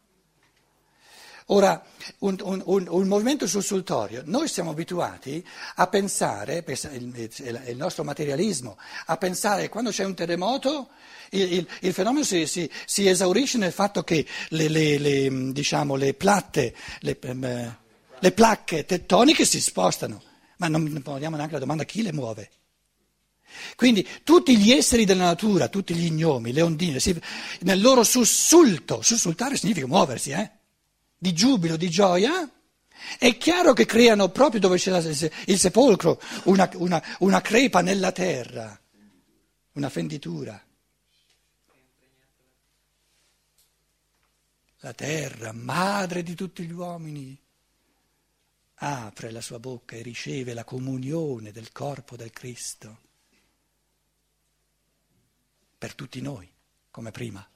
Ora, 1.53 1.83
un, 2.19 2.36
un, 2.41 2.63
un, 2.65 2.88
un, 2.89 3.07
movimento 3.07 3.45
sussultorio, 3.45 4.24
noi 4.25 4.48
siamo 4.48 4.72
abituati 4.72 5.45
a 5.75 5.86
pensare, 5.86 6.65
il, 6.65 7.29
il 7.67 7.77
nostro 7.77 8.03
materialismo, 8.03 8.75
a 9.05 9.17
pensare 9.17 9.62
che 9.62 9.69
quando 9.69 9.91
c'è 9.91 10.03
un 10.03 10.15
terremoto 10.15 10.89
il, 11.29 11.53
il, 11.53 11.67
il 11.81 11.93
fenomeno 11.93 12.25
si, 12.25 12.48
si, 12.48 12.67
si, 12.86 13.07
esaurisce 13.07 13.60
nel 13.60 13.72
fatto 13.72 14.03
che 14.03 14.25
le, 14.50 14.67
le, 14.67 14.98
le, 14.98 15.51
diciamo, 15.51 15.95
le, 15.95 16.15
platte, 16.15 16.74
ehm, 17.01 17.77
le 18.17 18.31
placche 18.31 18.86
tettoniche 18.86 19.45
si 19.45 19.62
spostano, 19.62 20.24
ma 20.57 20.67
non 20.67 21.01
poniamo 21.03 21.36
neanche 21.36 21.53
la 21.53 21.60
domanda 21.60 21.83
chi 21.83 22.01
le 22.01 22.13
muove. 22.13 22.50
Quindi 23.75 24.07
tutti 24.24 24.57
gli 24.57 24.72
esseri 24.72 25.05
della 25.05 25.25
natura, 25.25 25.67
tutti 25.67 25.93
gli 25.93 26.10
gnomi, 26.12 26.51
le 26.51 26.63
ondine, 26.63 26.98
nel 27.60 27.79
loro 27.79 28.03
sussulto, 28.03 29.03
sussultare 29.03 29.55
significa 29.55 29.86
muoversi, 29.86 30.31
eh? 30.31 30.50
Di 31.24 31.32
giubilo, 31.32 31.77
di 31.77 31.89
gioia, 31.89 32.51
è 33.18 33.38
chiaro 33.38 33.72
che 33.72 33.86
creano 33.86 34.27
proprio 34.27 34.60
dove 34.60 34.77
c'è 34.77 34.92
il 35.46 35.58
sepolcro 35.58 36.22
una, 36.44 36.70
una, 36.74 37.01
una 37.20 37.39
crepa 37.39 37.80
nella 37.80 38.12
terra, 38.12 38.77
una 39.72 39.89
fenditura. 39.89 40.62
La 44.80 44.92
terra, 44.92 45.53
madre 45.53 46.24
di 46.24 46.36
tutti 46.36 46.65
gli 46.65 46.74
uomini, 46.74 47.42
apre 48.75 49.32
la 49.32 49.39
sua 49.39 49.60
bocca 49.60 49.96
e 49.96 50.01
riceve 50.01 50.53
la 50.53 50.65
comunione 50.65 51.53
del 51.53 51.72
corpo 51.72 52.18
del 52.18 52.32
Cristo 52.32 52.98
per 55.77 55.96
tutti 55.96 56.20
noi, 56.20 56.51
come 56.92 57.12
prima. 57.12 57.48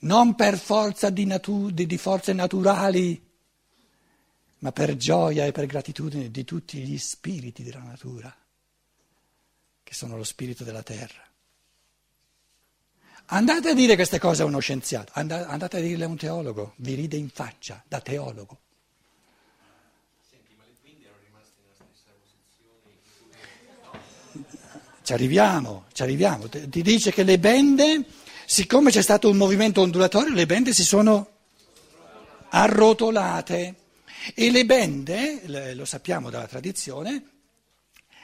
Non 0.00 0.34
per 0.34 0.58
forza 0.58 1.10
di, 1.10 1.26
natu- 1.26 1.70
di, 1.70 1.98
forze 1.98 2.32
naturali, 2.32 3.22
ma 4.58 4.72
per 4.72 4.96
gioia 4.96 5.44
e 5.44 5.52
per 5.52 5.66
gratitudine 5.66 6.30
di 6.30 6.44
tutti 6.44 6.78
gli 6.78 6.96
spiriti 6.96 7.62
della 7.62 7.82
natura, 7.82 8.34
che 9.82 9.94
sono 9.94 10.16
lo 10.16 10.24
spirito 10.24 10.64
della 10.64 10.82
terra. 10.82 11.22
Andate 13.32 13.68
a 13.68 13.74
dire 13.74 13.94
queste 13.94 14.18
cose 14.18 14.42
a 14.42 14.46
uno 14.46 14.58
scienziato, 14.58 15.12
andate 15.14 15.76
a 15.76 15.80
dirle 15.80 16.04
a 16.04 16.08
un 16.08 16.16
teologo, 16.16 16.72
vi 16.76 16.94
ride 16.94 17.16
in 17.16 17.28
faccia 17.28 17.82
da 17.86 18.00
teologo. 18.00 18.58
Ci 25.02 25.12
arriviamo, 25.12 25.86
ci 25.92 26.02
arriviamo. 26.02 26.48
Ti 26.48 26.82
dice 26.82 27.10
che 27.10 27.24
le 27.24 27.38
bende, 27.38 28.04
siccome 28.50 28.90
c'è 28.90 29.00
stato 29.00 29.30
un 29.30 29.36
movimento 29.36 29.80
ondulatorio, 29.80 30.34
le 30.34 30.44
bende 30.44 30.72
si 30.72 30.82
sono 30.82 31.28
arrotolate. 32.48 33.76
E 34.34 34.50
le 34.50 34.66
bende, 34.66 35.74
lo 35.74 35.84
sappiamo 35.84 36.30
dalla 36.30 36.48
tradizione, 36.48 37.22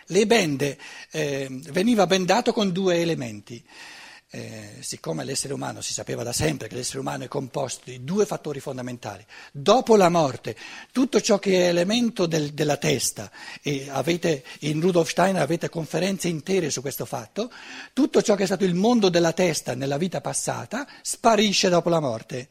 le 0.07 0.27
bende 0.27 0.79
eh, 1.13 1.47
veniva 1.71 2.07
bendato 2.07 2.53
con 2.53 2.71
due 2.71 2.97
elementi 2.97 3.65
eh, 4.31 4.79
siccome 4.81 5.25
l'essere 5.25 5.55
umano 5.55 5.81
si 5.81 5.93
sapeva 5.93 6.23
da 6.23 6.33
sempre 6.33 6.67
che 6.69 6.75
l'essere 6.75 6.99
umano 6.99 7.25
è 7.25 7.29
composto 7.29 7.83
di 7.85 8.03
due 8.03 8.27
fattori 8.27 8.61
fondamentali, 8.61 9.25
dopo 9.53 9.97
la 9.97 10.09
morte 10.09 10.57
tutto 10.91 11.21
ciò 11.21 11.39
che 11.39 11.67
è 11.67 11.69
elemento 11.69 12.27
del, 12.27 12.53
della 12.53 12.77
testa, 12.77 13.31
e 13.63 13.87
avete, 13.89 14.45
in 14.61 14.81
Rudolf 14.81 15.11
Steiner 15.11 15.43
avete 15.43 15.69
conferenze 15.69 16.29
intere 16.29 16.71
su 16.71 16.81
questo 16.81 17.05
fatto, 17.05 17.51
tutto 17.93 18.21
ciò 18.23 18.35
che 18.35 18.43
è 18.43 18.47
stato 18.47 18.65
il 18.65 18.75
mondo 18.75 19.09
della 19.09 19.33
testa 19.33 19.75
nella 19.75 19.97
vita 19.97 20.21
passata 20.21 20.87
sparisce 21.03 21.69
dopo 21.69 21.89
la 21.89 22.01
morte. 22.01 22.49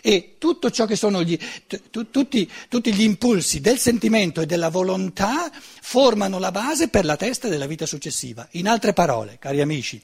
E 0.00 0.36
tutto 0.38 0.70
ciò 0.70 0.86
che 0.86 0.94
sono 0.94 1.24
gli, 1.24 1.36
t- 1.66 2.10
tutti, 2.10 2.48
tutti 2.68 2.94
gli 2.94 3.02
impulsi 3.02 3.60
del 3.60 3.78
sentimento 3.78 4.40
e 4.40 4.46
della 4.46 4.68
volontà 4.68 5.50
formano 5.52 6.38
la 6.38 6.52
base 6.52 6.88
per 6.88 7.04
la 7.04 7.16
testa 7.16 7.48
della 7.48 7.66
vita 7.66 7.84
successiva. 7.84 8.46
In 8.52 8.68
altre 8.68 8.92
parole, 8.92 9.38
cari 9.40 9.60
amici, 9.60 10.00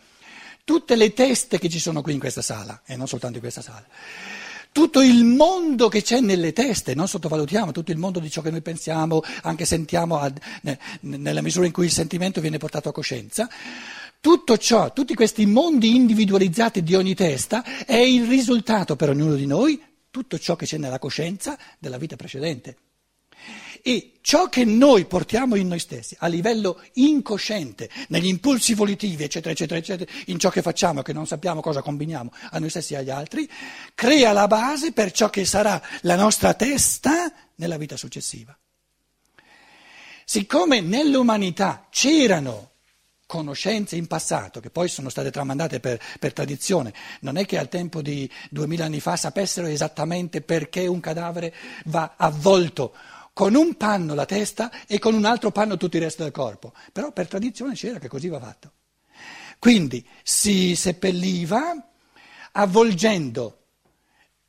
tutte 0.65 0.97
le 0.97 1.13
teste 1.13 1.59
che 1.59 1.69
ci 1.69 1.79
sono 1.79 2.03
qui 2.03 2.13
in 2.13 2.19
questa 2.19 2.43
sala, 2.43 2.83
e 2.85 2.97
non 2.97 3.09
soltanto 3.09 3.37
in 3.37 3.43
questa 3.43 3.63
sala, 3.63 3.87
tutto 4.73 5.03
il 5.03 5.25
mondo 5.25 5.89
che 5.89 6.03
c'è 6.03 6.21
nelle 6.21 6.53
teste, 6.53 6.95
non 6.95 7.07
sottovalutiamo 7.07 7.73
tutto 7.73 7.93
il 7.93 7.99
mondo 7.99 8.21
di 8.21 8.31
ciò 8.31 8.41
che 8.41 8.51
noi 8.51 8.63
pensiamo, 8.63 9.23
anche 9.43 9.67
sentiamo 9.67 10.19
ad, 10.19 10.41
ne, 10.63 10.79
nella 11.01 11.43
misura 11.43 11.67
in 11.67 11.73
cui 11.73 11.85
il 11.85 11.93
sentimento 11.93 12.41
viene 12.41 12.59
portato 12.59 12.89
a 12.89 12.93
coscienza, 12.93 13.49
tutto 14.21 14.57
ciò, 14.57 14.93
tutti 14.93 15.15
questi 15.15 15.47
mondi 15.47 15.95
individualizzati 15.95 16.83
di 16.83 16.95
ogni 16.95 17.15
testa 17.15 17.85
è 17.85 17.97
il 17.97 18.27
risultato 18.27 18.97
per 18.97 19.11
ognuno 19.11 19.35
di 19.35 19.47
noi 19.47 19.83
tutto 20.11 20.39
ciò 20.39 20.57
che 20.57 20.67
c'è 20.67 20.79
nella 20.79 20.99
coscienza 20.99 21.59
della 21.79 21.99
vita 21.99 22.17
precedente. 22.17 22.77
E 23.83 24.13
ciò 24.21 24.49
che 24.49 24.65
noi 24.65 25.07
portiamo 25.07 25.57
in 25.57 25.67
noi 25.67 25.81
stessi 25.81 26.17
a 26.21 26.29
livello 26.29 26.81
incosciente, 26.95 27.91
negli 28.09 28.29
impulsi 28.29 28.75
volitivi, 28.75 29.25
eccetera, 29.25 29.51
eccetera, 29.51 29.79
eccetera, 29.81 30.11
in 30.27 30.39
ciò 30.39 30.51
che 30.51 30.63
facciamo, 30.63 31.03
che 31.03 31.13
non 31.13 31.27
sappiamo 31.27 31.61
cosa 31.61 31.83
combiniamo 31.83 32.31
a 32.51 32.59
noi 32.61 32.71
stessi 32.71 32.95
e 32.95 32.99
agli 32.99 33.11
altri, 33.11 33.51
crea 33.95 34.33
la 34.33 34.47
base 34.47 34.93
per 34.93 35.11
ciò 35.11 35.29
che 35.31 35.45
sarà 35.45 35.83
la 36.03 36.15
nostra 36.15 36.55
testa 36.55 37.33
nella 37.57 37.77
vita 37.77 37.97
successiva. 37.97 38.57
Siccome 40.25 40.81
nell'umanità 40.81 41.89
c'erano 41.91 42.71
conoscenze 43.27 43.97
in 43.97 44.07
passato 44.07 44.61
che 44.61 44.71
poi 44.71 44.89
sono 44.89 45.09
state 45.09 45.31
tramandate 45.31 45.81
per, 45.81 45.99
per, 46.21 46.33
tradizione, 46.33 46.93
non 47.21 47.37
è 47.37 47.47
che 47.47 47.59
al 47.59 47.69
tempo 47.69 48.03
di 48.03 48.31
duemila 48.51 48.85
anni 48.85 49.01
fa 49.01 49.17
sapessero 49.17 49.67
esattamente 49.67 50.43
perché 50.43 50.87
un 50.87 51.01
cadavere 51.01 51.55
va 51.87 52.15
avvolto 52.17 52.95
con 53.33 53.55
un 53.55 53.77
panno 53.77 54.15
la 54.15 54.27
testa 54.27 54.71
e 54.87 54.99
con 54.99 55.15
un 55.15 55.25
altro 55.25 55.51
panno 55.51 55.77
tutto 55.77 55.97
il 55.97 56.03
resto 56.03 56.23
del 56.23 56.33
corpo. 56.33 56.73
Però 56.93 57.13
per 57.13 57.29
tradizione 57.29 57.75
c'era 57.75 57.99
che 57.99 58.09
così 58.09 58.29
va 58.29 58.41
fatto. 58.41 58.73
Quindi 59.59 60.07
si 60.23 60.75
seppelliva 60.75 61.91
avvolgendo 62.53 63.59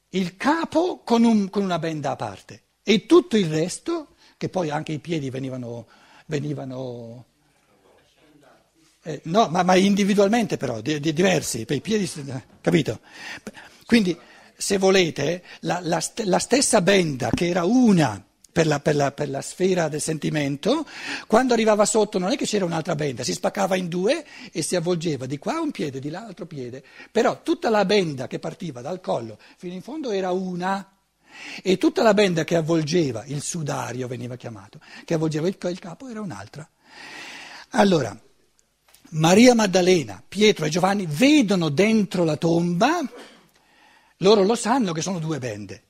il 0.09 0.35
capo 0.37 1.01
con, 1.03 1.23
un, 1.23 1.49
con 1.49 1.63
una 1.63 1.79
benda 1.79 2.11
a 2.11 2.15
parte 2.15 2.63
e 2.83 3.05
tutto 3.05 3.37
il 3.37 3.47
resto, 3.47 4.15
che 4.37 4.49
poi 4.49 4.69
anche 4.69 4.91
i 4.91 4.99
piedi 4.99 5.29
venivano, 5.29 5.87
venivano 6.25 7.25
eh, 9.03 9.21
no, 9.25 9.49
ma, 9.49 9.63
ma, 9.63 9.75
individualmente 9.75 10.57
però, 10.57 10.79
di, 10.81 10.99
di 10.99 11.13
diversi, 11.13 11.65
per 11.65 11.77
i 11.77 11.81
piedi, 11.81 12.09
capito? 12.61 13.01
Quindi, 13.85 14.17
se 14.55 14.77
volete, 14.77 15.43
la, 15.61 15.79
la, 15.81 16.01
la 16.23 16.39
stessa 16.39 16.81
benda 16.81 17.29
che 17.29 17.47
era 17.47 17.65
una 17.65 18.23
per 18.53 18.67
la, 18.67 18.79
per, 18.79 18.95
la, 18.95 19.11
per 19.11 19.29
la, 19.29 19.41
sfera 19.41 19.87
del 19.87 19.99
sentimento, 19.99 20.85
quando 21.25 21.53
arrivava 21.53 21.85
sotto 21.85 22.19
non 22.19 22.31
è 22.31 22.37
che 22.37 22.45
c'era 22.45 22.63
un'altra 22.63 22.93
benda, 22.93 23.23
si 23.23 23.33
spaccava 23.33 23.75
in 23.75 23.87
due 23.87 24.23
e 24.51 24.61
si 24.61 24.75
avvolgeva 24.75 25.25
di 25.25 25.39
qua 25.39 25.59
un 25.59 25.71
piede, 25.71 25.99
di 25.99 26.11
là 26.11 26.21
l'altro 26.21 26.45
piede, 26.45 26.83
però 27.11 27.41
tutta 27.41 27.71
la 27.71 27.83
benda 27.83 28.27
che 28.27 28.37
partiva 28.37 28.81
dal 28.81 29.01
collo 29.01 29.39
fino 29.57 29.73
in 29.73 29.81
fondo 29.81 30.11
era 30.11 30.29
una 30.31 30.87
e 31.63 31.79
tutta 31.79 32.03
la 32.03 32.13
benda 32.13 32.43
che 32.43 32.55
avvolgeva, 32.55 33.25
il 33.25 33.41
sudario 33.41 34.07
veniva 34.07 34.35
chiamato, 34.35 34.79
che 35.03 35.15
avvolgeva 35.15 35.47
il, 35.47 35.57
il 35.59 35.79
capo 35.79 36.07
era 36.07 36.21
un'altra. 36.21 36.69
Allora, 37.69 38.15
Maria 39.09 39.55
Maddalena, 39.55 40.23
Pietro 40.27 40.65
e 40.65 40.69
Giovanni 40.69 41.07
vedono 41.09 41.69
dentro 41.69 42.23
la 42.23 42.37
tomba, 42.37 42.99
loro 44.17 44.43
lo 44.43 44.53
sanno 44.53 44.91
che 44.91 45.01
sono 45.01 45.17
due 45.17 45.39
bende. 45.39 45.83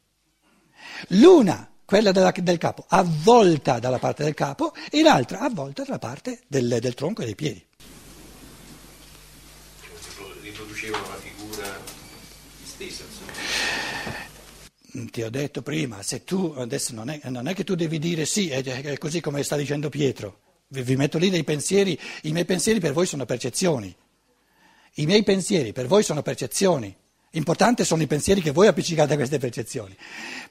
L'una 1.10 1.73
quella 1.94 2.12
della, 2.12 2.34
del 2.36 2.58
capo, 2.58 2.86
avvolta 2.88 3.78
dalla 3.78 4.00
parte 4.00 4.24
del 4.24 4.34
capo 4.34 4.74
e 4.90 5.04
l'altra 5.04 5.42
avvolta 5.42 5.84
dalla 5.84 6.00
parte 6.00 6.40
del, 6.48 6.80
del 6.82 6.96
tronco 6.96 7.22
e 7.22 7.26
dei 7.26 7.36
piedi. 7.36 7.64
Riproducevano 10.42 11.08
la 11.08 11.16
figura 11.18 11.80
stessa. 12.64 13.04
Ti 15.12 15.22
ho 15.22 15.30
detto 15.30 15.62
prima, 15.62 16.02
se 16.02 16.24
tu 16.24 16.56
adesso 16.58 16.96
non 16.96 17.12
è, 17.12 17.20
non 17.26 17.48
è 17.48 17.54
che 17.54 17.64
tu 17.64 17.76
devi 17.76 18.00
dire 18.00 18.26
sì, 18.26 18.50
è, 18.50 18.64
è 18.64 18.98
così 18.98 19.22
come 19.22 19.44
sta 19.44 19.56
dicendo 19.56 19.90
Pietro. 19.90 20.40
Vi, 20.70 20.82
vi 20.82 20.96
metto 20.96 21.20
lì 21.20 21.30
dei 21.30 21.44
pensieri, 21.44 22.00
i 22.24 22.32
miei 22.32 22.46
pensieri 22.46 22.80
per 22.80 22.94
voi 22.94 23.06
sono 23.06 23.26
percezioni. 23.26 23.96
I 24.96 25.06
miei 25.06 25.22
pensieri 25.22 25.74
per 25.74 25.86
voi 25.86 26.02
sono 26.02 26.24
percezioni. 26.24 26.96
Importanti 27.36 27.84
sono 27.84 28.04
i 28.04 28.08
pensieri 28.08 28.42
che 28.42 28.52
voi 28.52 28.68
appiccicate 28.68 29.14
a 29.14 29.16
queste 29.16 29.40
percezioni. 29.40 29.96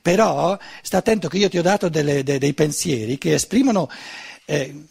Però 0.00 0.58
sta 0.82 0.98
attento 0.98 1.28
che 1.28 1.38
io 1.38 1.48
ti 1.48 1.58
ho 1.58 1.62
dato 1.62 1.88
delle, 1.88 2.24
de, 2.24 2.38
dei 2.38 2.54
pensieri 2.54 3.18
che 3.18 3.34
esprimono, 3.34 3.88
eh, 4.46 4.86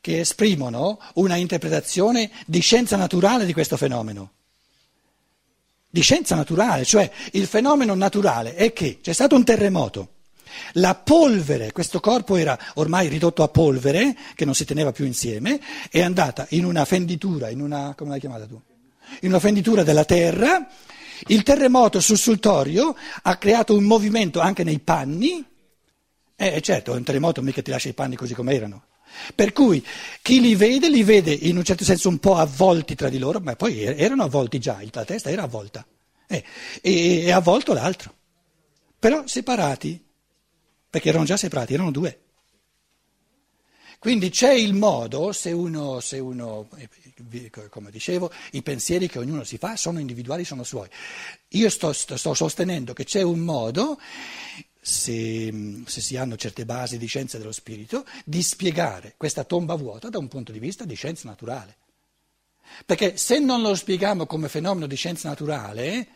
che 0.00 0.20
esprimono 0.20 1.00
una 1.14 1.36
interpretazione 1.36 2.30
di 2.46 2.58
scienza 2.58 2.96
naturale 2.96 3.46
di 3.46 3.52
questo 3.52 3.76
fenomeno. 3.76 4.32
Di 5.88 6.00
scienza 6.00 6.34
naturale, 6.34 6.84
cioè 6.84 7.08
il 7.32 7.46
fenomeno 7.46 7.94
naturale 7.94 8.54
è 8.56 8.72
che 8.72 8.98
c'è 9.00 9.12
stato 9.12 9.36
un 9.36 9.44
terremoto. 9.44 10.14
La 10.72 10.96
polvere, 10.96 11.70
questo 11.70 12.00
corpo 12.00 12.34
era 12.34 12.58
ormai 12.74 13.06
ridotto 13.06 13.44
a 13.44 13.48
polvere, 13.48 14.16
che 14.34 14.44
non 14.44 14.54
si 14.54 14.64
teneva 14.64 14.90
più 14.90 15.04
insieme, 15.04 15.60
è 15.90 16.02
andata 16.02 16.46
in 16.50 16.64
una 16.64 16.84
fenditura, 16.84 17.50
in 17.50 17.60
una, 17.60 17.94
come 17.96 18.10
l'hai 18.10 18.20
chiamata 18.20 18.46
tu? 18.46 18.60
In 19.20 19.28
una 19.28 19.38
fenditura 19.38 19.84
della 19.84 20.04
terra, 20.04 20.68
il 21.28 21.42
terremoto 21.42 22.00
sussultorio 22.00 22.96
ha 23.22 23.36
creato 23.36 23.74
un 23.74 23.84
movimento 23.84 24.40
anche 24.40 24.64
nei 24.64 24.78
panni, 24.78 25.44
eh 26.36 26.60
certo, 26.60 26.92
un 26.92 27.02
terremoto 27.02 27.42
mica 27.42 27.62
ti 27.62 27.70
lascia 27.70 27.88
i 27.88 27.94
panni 27.94 28.16
così 28.16 28.34
come 28.34 28.54
erano. 28.54 28.84
Per 29.34 29.52
cui 29.52 29.84
chi 30.20 30.40
li 30.40 30.54
vede, 30.54 30.90
li 30.90 31.02
vede 31.02 31.32
in 31.32 31.56
un 31.56 31.64
certo 31.64 31.84
senso 31.84 32.08
un 32.08 32.18
po' 32.18 32.36
avvolti 32.36 32.94
tra 32.94 33.08
di 33.08 33.18
loro, 33.18 33.40
ma 33.40 33.56
poi 33.56 33.82
er-, 33.82 34.00
erano 34.00 34.24
avvolti 34.24 34.58
già, 34.58 34.78
la 34.90 35.04
testa 35.04 35.30
era 35.30 35.42
avvolta, 35.42 35.86
eh, 36.26 36.44
e, 36.82 37.24
e 37.24 37.30
avvolto 37.32 37.72
l'altro. 37.72 38.14
Però 38.98 39.26
separati, 39.26 40.04
perché 40.90 41.08
erano 41.08 41.24
già 41.24 41.36
separati, 41.36 41.74
erano 41.74 41.90
due. 41.90 42.20
Quindi 44.06 44.30
c'è 44.30 44.52
il 44.52 44.72
modo, 44.72 45.32
se 45.32 45.50
uno, 45.50 45.98
se 45.98 46.20
uno, 46.20 46.68
come 47.70 47.90
dicevo, 47.90 48.30
i 48.52 48.62
pensieri 48.62 49.08
che 49.08 49.18
ognuno 49.18 49.42
si 49.42 49.58
fa 49.58 49.74
sono 49.74 49.98
individuali, 49.98 50.44
sono 50.44 50.62
suoi. 50.62 50.88
Io 51.48 51.68
sto, 51.68 51.92
sto 51.92 52.32
sostenendo 52.32 52.92
che 52.92 53.02
c'è 53.02 53.22
un 53.22 53.40
modo, 53.40 53.98
se, 54.80 55.82
se, 55.86 56.00
si 56.00 56.16
hanno 56.16 56.36
certe 56.36 56.64
basi 56.64 56.98
di 56.98 57.06
scienza 57.06 57.36
dello 57.36 57.50
spirito, 57.50 58.06
di 58.24 58.44
spiegare 58.44 59.14
questa 59.16 59.42
tomba 59.42 59.74
vuota 59.74 60.08
da 60.08 60.18
un 60.18 60.28
punto 60.28 60.52
di 60.52 60.60
vista 60.60 60.84
di 60.84 60.94
scienza 60.94 61.28
naturale. 61.28 61.76
Perché 62.86 63.16
se 63.16 63.40
non 63.40 63.60
lo 63.60 63.74
spieghiamo 63.74 64.24
come 64.26 64.48
fenomeno 64.48 64.86
di 64.86 64.94
scienza 64.94 65.28
naturale, 65.28 66.06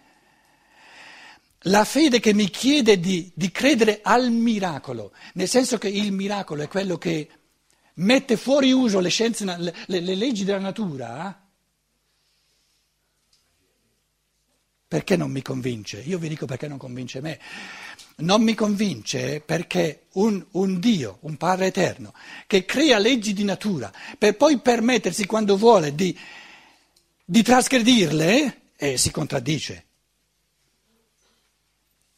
la 1.65 1.85
fede 1.85 2.21
che 2.21 2.35
mi 2.35 2.49
chiede 2.51 3.01
di, 3.01 3.33
di 3.35 3.51
credere 3.51 3.99
al 4.01 4.31
miracolo, 4.31 5.11
nel 5.35 5.49
senso 5.49 5.77
che 5.77 5.89
il 5.89 6.13
miracolo 6.13 6.63
è 6.63 6.69
quello 6.69 6.97
che 6.97 7.29
mette 8.01 8.37
fuori 8.37 8.73
uso 8.73 9.01
le, 9.01 9.09
scienze, 9.09 9.45
le, 9.45 9.75
le, 9.87 10.01
le 10.01 10.15
leggi 10.15 10.45
della 10.45 10.59
natura, 10.59 11.49
perché 14.87 15.17
non 15.17 15.31
mi 15.31 15.43
convince? 15.43 16.01
Io 16.01 16.19
vi 16.19 16.29
dico 16.29 16.47
perché 16.47 16.67
non 16.67 16.79
convince 16.79 17.21
me. 17.21 17.39
Non 18.17 18.43
mi 18.43 18.55
convince 18.55 19.41
perché 19.41 20.07
un, 20.15 20.45
un, 20.53 20.81
Dio, 20.81 21.19
un 21.21 21.37
Padre 21.37 21.67
eterno, 21.67 22.13
che 22.47 22.65
crea 22.65 22.99
leggi 22.99 23.33
di 23.33 23.45
natura 23.45 23.93
per 24.19 24.37
poi 24.37 24.59
permettersi 24.59 25.27
quando 25.27 25.57
vuole 25.57 25.95
di, 25.95 26.19
di 27.25 27.43
trasgredirle, 27.43 28.61
eh, 28.77 28.99
si 28.99 29.11
contraddice. 29.11 29.85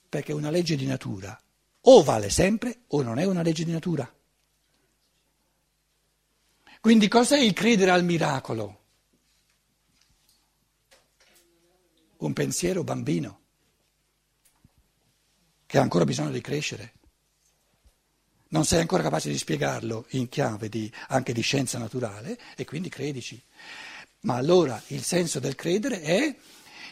Perché 0.09 0.33
una 0.33 0.51
legge 0.51 0.77
di 0.77 0.87
natura 0.87 1.39
o 1.83 2.03
vale 2.03 2.31
sempre 2.31 2.81
o 2.89 3.03
non 3.03 3.19
è 3.19 3.25
una 3.25 3.43
legge 3.43 3.65
di 3.65 3.73
natura. 3.73 4.11
Quindi 6.83 7.07
cos'è 7.07 7.39
il 7.39 7.53
credere 7.53 7.93
al 7.93 8.03
miracolo? 8.03 8.81
Un 12.17 12.33
pensiero 12.33 12.83
bambino 12.83 13.41
che 15.65 15.79
ha 15.79 15.81
ancora 15.81 16.05
bisogno 16.05 16.33
di 16.33 16.41
crescere. 16.41 16.95
Non 18.49 18.65
sei 18.65 18.81
ancora 18.81 19.05
capace 19.05 19.31
di 19.31 19.39
spiegarlo 19.39 20.07
in 20.11 20.29
chiave 20.29 20.69
di, 20.69 20.91
anche 21.07 21.33
di 21.33 21.41
scienza 21.41 21.79
naturale 21.79 22.37
e 22.57 22.65
quindi 22.65 22.89
credici. 22.89 23.41
Ma 24.23 24.35
allora 24.35 24.83
il 24.89 25.05
senso 25.05 25.39
del 25.39 25.55
credere 25.55 26.01
è 26.01 26.35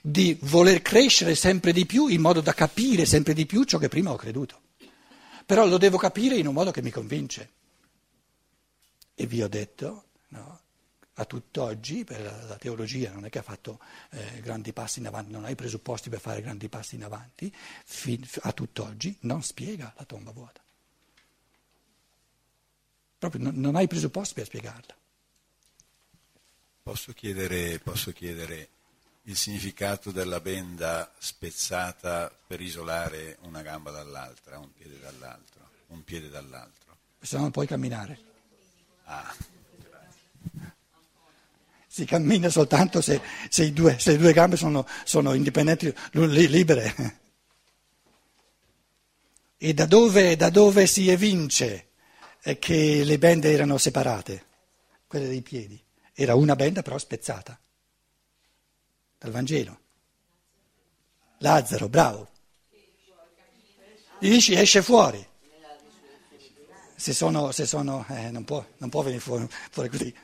di 0.03 0.39
voler 0.43 0.83
crescere 0.83 1.35
sempre 1.35 1.73
di 1.73 1.85
più 1.85 2.07
in 2.07 2.21
modo 2.21 2.41
da 2.41 2.55
capire 2.55 3.07
sempre 3.07 3.35
di 3.35 3.45
più 3.45 3.65
ciò 3.65 3.79
che 3.79 3.89
prima 3.89 4.13
ho 4.13 4.17
creduto. 4.17 4.61
Però 5.45 5.67
lo 5.67 5.79
devo 5.79 5.97
capire 5.97 6.37
in 6.37 6.47
un 6.47 6.55
modo 6.55 6.71
che 6.71 6.81
mi 6.81 6.93
convince. 6.93 7.59
E 9.15 9.27
vi 9.27 9.43
ho 9.43 9.49
detto, 9.49 10.05
no, 10.29 10.61
a 11.15 11.25
tutt'oggi, 11.25 12.05
per 12.05 12.21
la 12.49 12.57
teologia 12.57 13.13
non 13.13 13.25
è 13.27 13.31
che 13.31 13.39
ha 13.39 13.43
fatto 13.43 13.79
eh, 14.11 14.41
grandi 14.41 14.73
passi 14.73 15.01
in 15.01 15.07
avanti, 15.07 15.31
non 15.31 15.45
ha 15.45 15.51
i 15.51 15.55
presupposti 15.55 16.09
per 16.09 16.21
fare 16.21 16.41
grandi 16.41 16.69
passi 16.69 16.95
in 16.95 17.05
avanti, 17.05 17.55
fin, 17.85 18.27
a 18.43 18.53
tutt'oggi 18.53 19.17
non 19.21 19.43
spiega 19.43 19.93
la 19.97 20.05
tomba 20.05 20.31
vuota. 20.31 20.61
Proprio 23.19 23.43
non, 23.43 23.55
non 23.57 23.77
ha 23.77 23.83
i 23.83 23.87
presupposti 23.87 24.35
per 24.35 24.47
spiegarla. 24.47 24.97
Posso 26.83 27.13
chiedere, 27.13 27.79
posso 27.79 28.13
chiedere 28.13 28.69
il 29.25 29.37
significato 29.37 30.11
della 30.11 30.41
benda 30.41 31.13
spezzata 31.19 32.35
per 32.47 32.63
isolare 32.63 33.37
una 33.43 33.61
gamba 33.61 33.91
dall'altra, 33.91 34.59
un 34.59 34.73
piede 34.73 34.99
dall'altro, 34.99 35.69
un 35.89 36.03
piede 36.03 36.31
dall'altro? 36.31 36.97
Se 37.21 37.37
no 37.37 37.43
non 37.43 37.51
puoi 37.51 37.67
camminare. 37.67 38.29
Ah, 39.13 39.35
Si 41.89 42.05
cammina 42.05 42.49
soltanto 42.49 43.01
se, 43.01 43.21
se, 43.49 43.73
due, 43.73 43.99
se 43.99 44.13
le 44.13 44.19
due 44.19 44.33
gambe 44.33 44.57
sono, 44.57 44.87
sono 45.05 45.35
indipendenti, 45.35 45.93
libere. 46.13 47.19
E 49.57 49.75
da 49.75 49.87
dove, 49.87 50.37
da 50.37 50.49
dove 50.51 50.87
si 50.87 51.09
evince 51.09 51.89
che 52.61 53.03
le 53.05 53.19
bende 53.19 53.53
erano 53.53 53.77
separate? 53.77 54.47
Quelle 55.09 55.27
dei 55.27 55.43
piedi. 55.43 55.83
Era 56.15 56.37
una 56.37 56.55
benda 56.55 56.83
però 56.83 56.97
spezzata 56.97 57.59
dal 59.19 59.33
Vangelo. 59.33 59.81
Lazzaro, 61.39 61.89
bravo. 61.89 62.29
Gli 64.21 64.31
dici 64.31 64.55
esce 64.55 64.81
fuori. 64.81 65.27
Se 67.01 67.15
sono, 67.15 67.51
se 67.51 67.65
sono 67.65 68.05
eh, 68.11 68.31
non, 68.31 68.45
può, 68.45 68.63
non 68.77 68.91
può 68.91 69.01
venire 69.01 69.23
fuori, 69.23 69.49
fuori 69.71 69.89
così. 69.89 70.15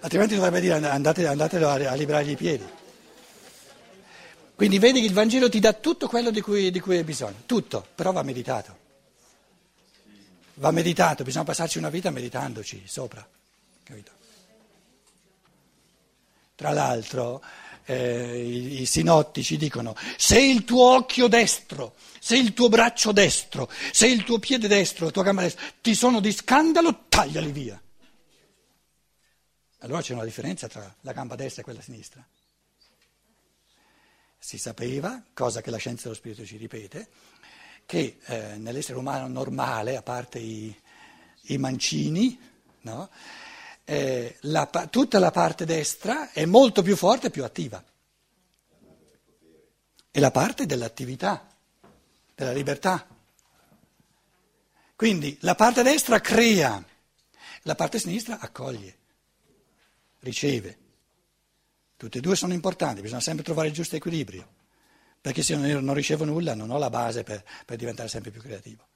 Altrimenti 0.00 0.36
dovrebbe 0.36 0.60
dire 0.60 0.86
andate, 0.88 1.26
andatelo 1.26 1.68
a, 1.68 1.74
a 1.74 1.94
liberargli 1.94 2.30
i 2.30 2.36
piedi. 2.36 2.66
Quindi 4.54 4.78
vedi 4.78 5.00
che 5.00 5.06
il 5.06 5.12
Vangelo 5.12 5.50
ti 5.50 5.60
dà 5.60 5.74
tutto 5.74 6.08
quello 6.08 6.30
di 6.30 6.40
cui, 6.40 6.70
di 6.70 6.80
cui 6.80 6.96
hai 6.96 7.04
bisogno, 7.04 7.42
tutto, 7.44 7.86
però 7.94 8.10
va 8.10 8.22
meditato. 8.22 8.74
Va 10.54 10.70
meditato, 10.70 11.24
bisogna 11.24 11.44
passarci 11.44 11.76
una 11.76 11.90
vita 11.90 12.08
meditandoci 12.08 12.84
sopra, 12.86 13.26
capito? 13.82 14.12
Tra 16.54 16.70
l'altro 16.72 17.42
eh, 17.84 18.40
i, 18.40 18.82
i 18.82 18.86
sinottici 18.86 19.56
dicono 19.56 19.94
se 20.16 20.40
il 20.40 20.64
tuo 20.64 20.94
occhio 20.94 21.28
destro, 21.28 21.94
se 22.18 22.36
il 22.36 22.52
tuo 22.52 22.68
braccio 22.68 23.12
destro, 23.12 23.70
se 23.92 24.06
il 24.06 24.24
tuo 24.24 24.38
piede 24.38 24.68
destro, 24.68 25.06
la 25.06 25.10
tua 25.10 25.22
gamba 25.22 25.42
destra 25.42 25.64
ti 25.80 25.94
sono 25.94 26.20
di 26.20 26.32
scandalo, 26.32 27.06
tagliali 27.08 27.52
via. 27.52 27.80
Allora 29.82 30.02
c'è 30.02 30.12
una 30.12 30.24
differenza 30.24 30.68
tra 30.68 30.94
la 31.00 31.12
gamba 31.12 31.36
destra 31.36 31.62
e 31.62 31.64
quella 31.64 31.80
sinistra. 31.80 32.26
Si 34.38 34.58
sapeva, 34.58 35.22
cosa 35.32 35.60
che 35.60 35.70
la 35.70 35.76
scienza 35.78 36.04
dello 36.04 36.14
spirito 36.14 36.44
ci 36.44 36.56
ripete, 36.56 37.08
che 37.86 38.18
eh, 38.24 38.56
nell'essere 38.56 38.98
umano 38.98 39.26
normale, 39.26 39.96
a 39.96 40.02
parte 40.02 40.38
i, 40.38 40.74
i 41.42 41.58
mancini, 41.58 42.38
no? 42.82 43.10
Eh, 43.90 44.36
la, 44.42 44.66
tutta 44.88 45.18
la 45.18 45.32
parte 45.32 45.64
destra 45.64 46.30
è 46.30 46.44
molto 46.44 46.80
più 46.80 46.94
forte 46.94 47.26
e 47.26 47.30
più 47.30 47.42
attiva. 47.42 47.82
È 50.12 50.20
la 50.20 50.30
parte 50.30 50.64
dell'attività, 50.64 51.52
della 52.36 52.52
libertà. 52.52 53.04
Quindi 54.94 55.36
la 55.40 55.56
parte 55.56 55.82
destra 55.82 56.20
crea, 56.20 56.84
la 57.62 57.74
parte 57.74 57.98
sinistra 57.98 58.38
accoglie, 58.38 58.96
riceve. 60.20 60.78
Tutte 61.96 62.18
e 62.18 62.20
due 62.20 62.36
sono 62.36 62.52
importanti, 62.52 63.00
bisogna 63.00 63.20
sempre 63.20 63.42
trovare 63.42 63.68
il 63.68 63.74
giusto 63.74 63.96
equilibrio, 63.96 64.46
perché 65.20 65.42
se 65.42 65.56
non 65.56 65.94
ricevo 65.94 66.24
nulla 66.24 66.54
non 66.54 66.70
ho 66.70 66.78
la 66.78 66.90
base 66.90 67.24
per, 67.24 67.44
per 67.66 67.76
diventare 67.76 68.08
sempre 68.08 68.30
più 68.30 68.40
creativo. 68.40 68.86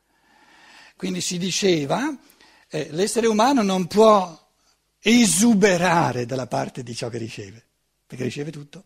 Quindi 0.96 1.20
si 1.20 1.36
diceva, 1.36 2.16
eh, 2.68 2.90
l'essere 2.92 3.26
umano 3.26 3.62
non 3.62 3.88
può 3.88 4.42
esuberare 5.06 6.24
dalla 6.24 6.46
parte 6.46 6.82
di 6.82 6.94
ciò 6.94 7.10
che 7.10 7.18
riceve, 7.18 7.62
perché 8.06 8.24
riceve 8.24 8.50
tutto 8.50 8.84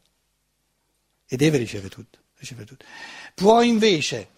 e 1.28 1.37
deve 1.37 1.59
ricevere 1.59 1.88
tutto. 1.88 2.18
Riceve 2.38 2.64
tutto. 2.64 2.85
Può 3.35 3.62
invece, 3.62 4.31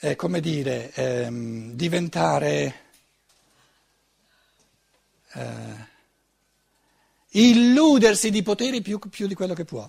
eh, 0.00 0.16
come 0.16 0.40
dire, 0.40 0.92
ehm, 0.92 1.74
diventare 1.74 2.80
eh, 5.32 5.86
illudersi 7.30 8.30
di 8.30 8.42
poteri 8.42 8.82
più, 8.82 8.98
più 8.98 9.28
di 9.28 9.34
quello 9.34 9.54
che 9.54 9.64
può. 9.64 9.88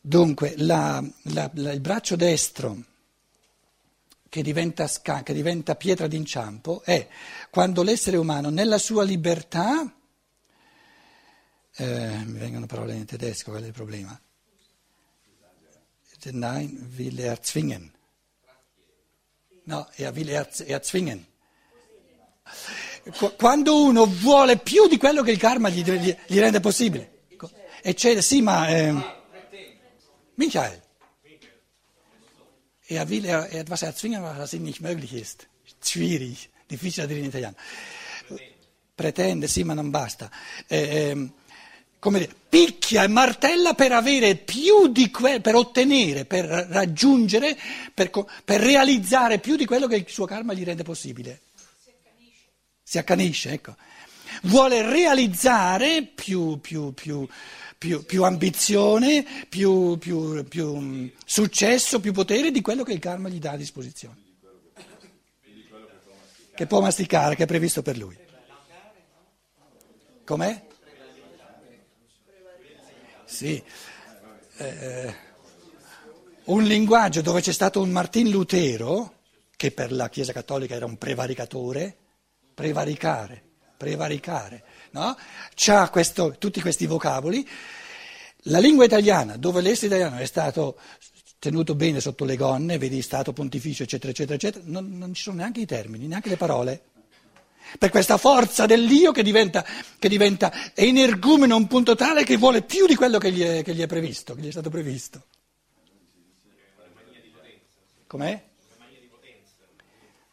Dunque, 0.00 0.54
la, 0.56 1.04
la, 1.24 1.50
la, 1.54 1.72
il 1.72 1.80
braccio 1.80 2.16
destro 2.16 2.91
che 4.32 4.40
diventa, 4.40 4.86
sca- 4.86 5.22
che 5.22 5.34
diventa 5.34 5.74
pietra 5.74 6.06
d'inciampo 6.06 6.80
è 6.84 7.06
quando 7.50 7.82
l'essere 7.82 8.16
umano 8.16 8.48
nella 8.48 8.78
sua 8.78 9.02
libertà, 9.02 9.94
eh, 11.74 12.22
mi 12.24 12.38
vengono 12.38 12.64
parole 12.64 12.94
in 12.94 13.04
tedesco, 13.04 13.50
qual 13.50 13.62
è 13.62 13.66
il 13.66 13.74
problema? 13.74 14.18
Nein, 16.30 16.94
will 16.96 17.18
er 17.18 17.38
zwingen. 17.42 17.92
No, 19.64 19.86
er 19.96 20.12
will 20.14 20.28
er, 20.30 20.48
er 20.64 20.82
zwingen. 20.82 21.26
Quando 23.36 23.82
uno 23.82 24.06
vuole 24.06 24.56
più 24.56 24.88
di 24.88 24.96
quello 24.96 25.22
che 25.22 25.32
il 25.32 25.38
karma 25.38 25.68
gli, 25.68 25.84
gli, 25.84 26.16
gli 26.26 26.38
rende 26.38 26.60
possibile. 26.60 27.26
E 27.82 27.92
c'è, 27.92 28.18
sì, 28.22 28.40
ma... 28.40 28.66
Eh, 28.68 28.94
Michael. 30.36 30.81
Er 32.94 33.08
will 33.08 33.24
etwas 33.24 33.82
erzwingen, 33.82 34.22
was 34.22 34.52
ihm 34.52 34.64
nicht 34.64 34.80
möglich 34.80 35.14
ist. 35.14 35.46
Schwierig, 35.82 36.50
difficile 36.68 37.06
da 37.06 37.08
dire 37.08 37.20
in 37.20 37.26
italiano. 37.26 37.56
Pretende, 38.94 39.48
sì, 39.48 39.64
ma 39.64 39.74
non 39.74 39.90
basta. 39.90 40.30
Eh, 40.66 40.78
eh, 40.78 41.30
come 41.98 42.18
dire, 42.18 42.34
picchia 42.48 43.04
e 43.04 43.08
martella 43.08 43.74
per 43.74 43.92
avere 43.92 44.36
più 44.36 44.88
di 44.88 45.10
quello, 45.10 45.40
per 45.40 45.54
ottenere, 45.54 46.24
per 46.24 46.44
raggiungere, 46.44 47.56
per, 47.94 48.10
per, 48.44 48.60
realizzare 48.60 49.38
più 49.38 49.56
di 49.56 49.64
quello 49.64 49.86
che 49.86 49.96
il 49.96 50.04
suo 50.08 50.26
karma 50.26 50.52
gli 50.52 50.64
rende 50.64 50.82
possibile. 50.82 51.40
Si 51.82 51.90
accanisce. 51.90 52.48
Si 52.82 52.98
accanisce, 52.98 53.50
ecco. 53.52 53.76
Vuole 54.42 54.82
realizzare 54.82 56.02
più, 56.02 56.60
più, 56.60 56.92
più 56.92 57.26
più, 57.82 58.04
più 58.04 58.22
ambizione, 58.22 59.26
più, 59.48 59.98
più, 59.98 60.44
più, 60.44 60.76
mm, 60.76 61.08
successo, 61.24 61.98
più 61.98 62.12
potere 62.12 62.52
di 62.52 62.60
quello 62.60 62.84
che 62.84 62.92
il 62.92 63.00
karma 63.00 63.28
gli 63.28 63.40
dà 63.40 63.50
a 63.50 63.56
disposizione. 63.56 64.20
Che 66.54 66.66
può 66.68 66.80
masticare, 66.80 67.34
che 67.34 67.42
è 67.42 67.46
previsto 67.46 67.82
per 67.82 67.98
lui. 67.98 68.16
Com'è? 70.24 70.64
Sì. 73.24 73.60
Eh, 74.58 75.14
un 76.44 76.62
linguaggio 76.62 77.20
dove 77.20 77.40
c'è 77.40 77.52
stato 77.52 77.80
un 77.80 77.90
Martin 77.90 78.30
Lutero, 78.30 79.22
che 79.56 79.72
per 79.72 79.90
la 79.90 80.08
Chiesa 80.08 80.32
Cattolica 80.32 80.76
era 80.76 80.86
un 80.86 80.98
prevaricatore, 80.98 81.96
prevaricare, 82.54 83.42
prevaricare 83.82 84.62
no? 84.92 85.16
ha 85.66 85.90
tutti 86.38 86.60
questi 86.60 86.86
vocaboli. 86.86 87.46
La 88.46 88.58
lingua 88.58 88.84
italiana, 88.84 89.36
dove 89.36 89.60
l'essere 89.60 89.86
italiano 89.86 90.18
è 90.18 90.26
stato 90.26 90.78
tenuto 91.38 91.74
bene 91.74 92.00
sotto 92.00 92.24
le 92.24 92.36
gonne, 92.36 92.78
vedi 92.78 93.02
Stato 93.02 93.32
Pontificio, 93.32 93.82
eccetera, 93.82 94.12
eccetera, 94.12 94.34
eccetera, 94.34 94.64
non, 94.66 94.96
non 94.96 95.14
ci 95.14 95.22
sono 95.22 95.36
neanche 95.36 95.60
i 95.60 95.66
termini, 95.66 96.06
neanche 96.06 96.28
le 96.28 96.36
parole. 96.36 96.82
Per 97.78 97.90
questa 97.90 98.16
forza 98.16 98.66
dell'io 98.66 99.12
che 99.12 99.22
diventa, 99.22 99.64
che 99.98 100.08
diventa 100.08 100.52
energumeno 100.74 101.54
a 101.54 101.56
un 101.56 101.66
punto 101.66 101.94
tale 101.94 102.24
che 102.24 102.36
vuole 102.36 102.62
più 102.62 102.86
di 102.86 102.94
quello 102.94 103.18
che 103.18 103.32
gli, 103.32 103.42
è, 103.42 103.62
che 103.62 103.74
gli 103.74 103.80
è 103.80 103.86
previsto, 103.86 104.34
che 104.34 104.42
gli 104.42 104.48
è 104.48 104.50
stato 104.50 104.70
previsto. 104.70 105.24
Com'è? 108.06 108.50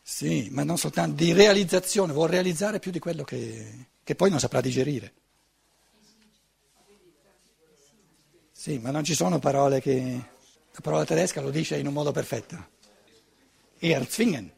Sì, 0.09 0.49
ma 0.51 0.63
non 0.63 0.77
soltanto 0.77 1.23
di 1.23 1.33
realizzazione, 1.33 2.13
vuole 2.13 2.31
realizzare 2.31 2.79
più 2.79 2.91
di 2.91 2.99
quello 2.99 3.23
che 3.23 3.87
che 4.09 4.15
poi 4.15 4.31
non 4.31 4.39
saprà 4.39 4.59
digerire. 4.59 5.13
Sì, 8.51 8.79
ma 8.79 8.89
non 8.89 9.03
ci 9.03 9.13
sono 9.13 9.37
parole 9.37 9.79
che... 9.81 10.19
La 10.71 10.79
parola 10.81 11.05
tedesca 11.05 11.41
lo 11.41 11.51
dice 11.51 11.77
in 11.77 11.85
un 11.85 11.93
modo 11.93 12.11
perfetto. 12.11 12.69
Erzwingen. 13.77 14.51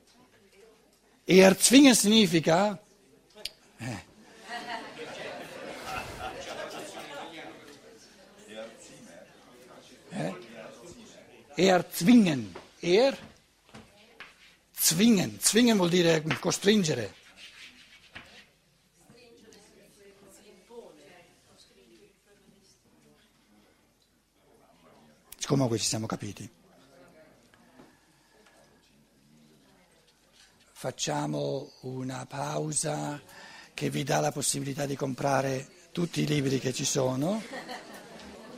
Erzwingen 1.26 1.96
significa... 1.96 2.82
Eh. 3.76 4.06
Eh? 10.12 10.36
Erzwingen. 11.56 12.56
Er? 12.80 13.31
Zwingen. 14.92 15.40
Zwingen 15.40 15.78
vuol 15.78 15.90
dire 15.90 16.22
costringere. 16.40 17.14
Comunque 25.46 25.78
ci 25.78 25.86
siamo 25.86 26.08
capiti. 26.08 26.50
Facciamo 30.74 31.72
una 31.82 32.26
pausa 32.26 33.22
che 33.74 33.90
vi 33.90 34.04
dà 34.04 34.20
la 34.20 34.34
possibilità 34.34 34.86
di 34.86 34.98
comprare 34.98 35.70
tutti 35.94 36.22
i 36.22 36.28
libri 36.28 36.60
che 36.60 36.74
ci 36.74 36.84
sono. 36.84 37.42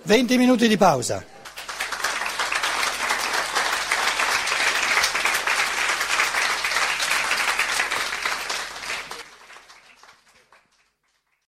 20 0.02 0.38
minuti 0.38 0.68
di 0.68 0.78
pausa. 0.78 1.33